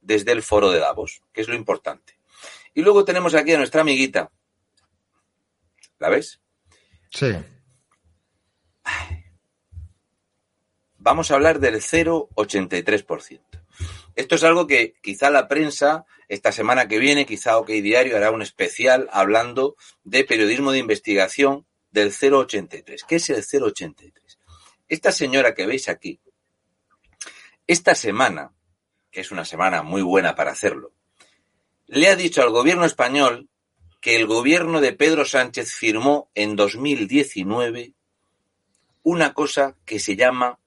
[0.00, 2.18] desde el foro de Davos, que es lo importante.
[2.74, 4.30] Y luego tenemos aquí a nuestra amiguita.
[5.98, 6.40] ¿La ves?
[7.10, 7.32] Sí.
[10.96, 13.40] Vamos a hablar del 0,83%.
[14.16, 18.30] Esto es algo que quizá la prensa esta semana que viene, quizá OK Diario hará
[18.30, 23.04] un especial hablando de periodismo de investigación del 0,83.
[23.06, 24.12] ¿Qué es el 0,83?
[24.90, 26.20] Esta señora que veis aquí,
[27.68, 28.52] esta semana,
[29.12, 30.92] que es una semana muy buena para hacerlo,
[31.86, 33.48] le ha dicho al gobierno español
[34.00, 37.94] que el gobierno de Pedro Sánchez firmó en 2019
[39.04, 40.58] una cosa que se llama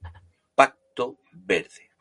[0.55, 1.91] Pacto Verde.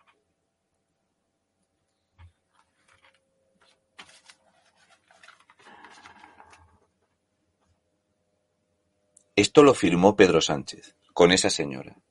[9.35, 12.02] Esto lo firmó Pedro Sánchez con esa señora.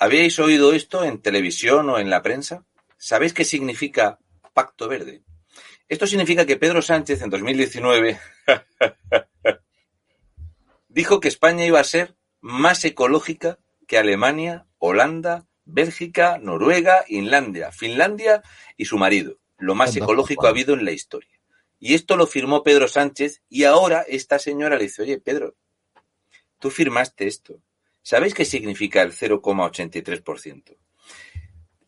[0.00, 2.64] ¿Habíais oído esto en televisión o en la prensa?
[2.98, 4.20] ¿Sabéis qué significa
[4.54, 5.24] Pacto Verde?
[5.88, 8.20] Esto significa que Pedro Sánchez en 2019
[10.88, 18.44] dijo que España iba a ser más ecológica que Alemania, Holanda, Bélgica, Noruega, Finlandia, Finlandia
[18.76, 19.40] y su marido.
[19.56, 21.40] Lo más ecológico ha habido en la historia.
[21.80, 25.56] Y esto lo firmó Pedro Sánchez y ahora esta señora le dice, oye, Pedro,
[26.60, 27.60] tú firmaste esto.
[28.08, 30.78] ¿Sabéis qué significa el 0,83%?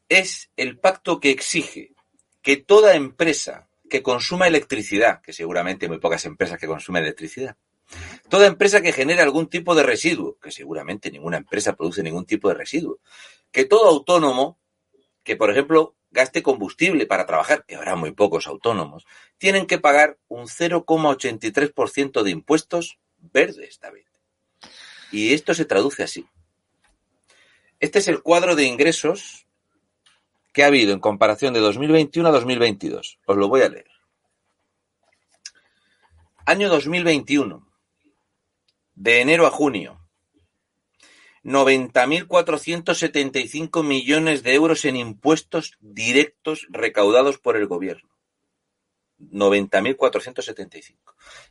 [0.07, 1.95] Es el pacto que exige
[2.43, 7.57] que toda empresa que consuma electricidad, que seguramente hay muy pocas empresas que consumen electricidad,
[8.29, 12.51] toda empresa que genere algún tipo de residuo, que seguramente ninguna empresa produce ningún tipo
[12.51, 12.99] de residuo,
[13.51, 14.59] que todo autónomo
[15.23, 19.07] que, por ejemplo, gaste combustible para trabajar, que habrá muy pocos autónomos,
[19.39, 24.10] tienen que pagar un 0,83% de impuestos verdes, David.
[25.13, 26.27] Y esto se traduce así.
[27.81, 29.47] Este es el cuadro de ingresos
[30.53, 33.19] que ha habido en comparación de 2021 a 2022.
[33.25, 33.87] Os lo voy a leer.
[36.45, 37.67] Año 2021.
[38.95, 40.01] De enero a junio.
[41.43, 48.10] 90.475 millones de euros en impuestos directos recaudados por el gobierno.
[49.21, 50.97] 90.475.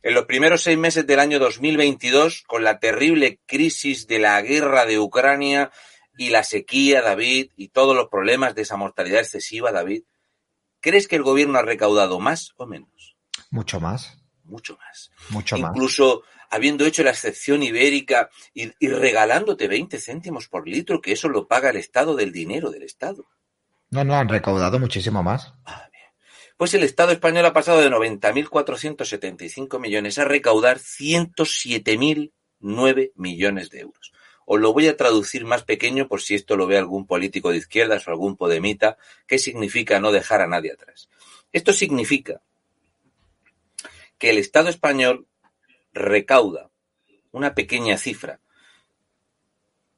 [0.02, 4.86] En los primeros seis meses del año 2022, con la terrible crisis de la guerra
[4.86, 5.70] de Ucrania
[6.18, 10.02] y la sequía, David, y todos los problemas de esa mortalidad excesiva, David,
[10.80, 13.16] ¿crees que el gobierno ha recaudado más o menos?
[13.50, 14.18] Mucho más.
[14.44, 15.10] Mucho más.
[15.30, 15.70] Mucho más.
[15.70, 21.28] Incluso habiendo hecho la excepción ibérica y, y regalándote 20 céntimos por litro, que eso
[21.28, 23.26] lo paga el Estado del dinero del Estado.
[23.90, 25.52] No, no, han recaudado muchísimo más.
[26.60, 34.12] Pues el Estado español ha pasado de 90.475 millones a recaudar 107.009 millones de euros.
[34.44, 37.56] Os lo voy a traducir más pequeño por si esto lo ve algún político de
[37.56, 41.08] izquierdas o algún podemita, qué significa no dejar a nadie atrás.
[41.50, 42.42] Esto significa
[44.18, 45.28] que el Estado español
[45.94, 46.68] recauda
[47.32, 48.38] una pequeña cifra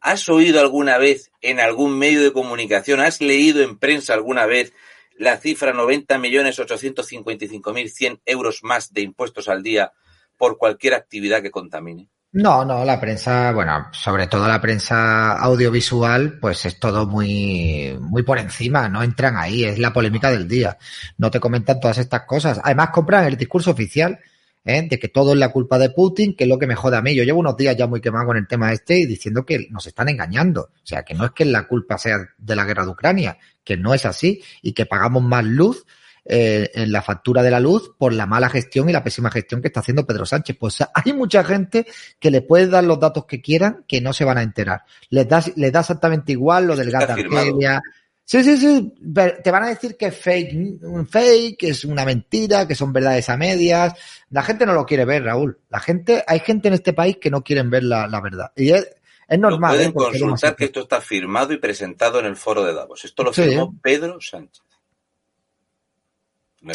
[0.00, 4.72] ¿Has oído alguna vez en algún medio de comunicación, has leído en prensa alguna vez
[5.16, 9.92] la cifra 90.855.100 euros más de impuestos al día
[10.36, 12.08] por cualquier actividad que contamine?
[12.34, 18.22] No, no, la prensa, bueno, sobre todo la prensa audiovisual, pues es todo muy, muy
[18.22, 20.78] por encima, no entran ahí, es la polémica del día.
[21.18, 22.58] No te comentan todas estas cosas.
[22.64, 24.18] Además, compran el discurso oficial
[24.64, 24.88] ¿eh?
[24.88, 27.02] de que todo es la culpa de Putin, que es lo que me jode a
[27.02, 27.14] mí.
[27.14, 29.86] Yo llevo unos días ya muy quemado con el tema este y diciendo que nos
[29.86, 30.70] están engañando.
[30.72, 33.76] O sea, que no es que la culpa sea de la guerra de Ucrania, que
[33.76, 35.84] no es así y que pagamos más luz
[36.24, 39.60] eh, en la factura de la luz por la mala gestión y la pésima gestión
[39.60, 40.56] que está haciendo Pedro Sánchez.
[40.58, 41.86] Pues hay mucha gente
[42.18, 44.82] que le puede dar los datos que quieran que no se van a enterar.
[45.10, 47.82] Les da, les da exactamente igual lo del gas de Argelia.
[48.24, 48.94] Sí, sí, sí.
[49.42, 52.92] Te van a decir que es fake, un fake, que es una mentira, que son
[52.92, 53.92] verdades a medias.
[54.30, 55.58] La gente no lo quiere ver, Raúl.
[55.68, 58.52] La gente, hay gente en este país que no quieren ver la, la verdad.
[58.54, 58.88] Y es,
[59.28, 59.72] es normal.
[59.72, 59.92] Lo pueden ¿eh?
[59.92, 63.04] Porque consultar que esto está firmado y presentado en el foro de Davos.
[63.04, 63.42] Esto lo Sí.
[63.42, 64.62] firmó Pedro Sánchez.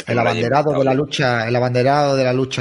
[0.06, 2.56] El abanderado de la lucha, el abanderado de la lucha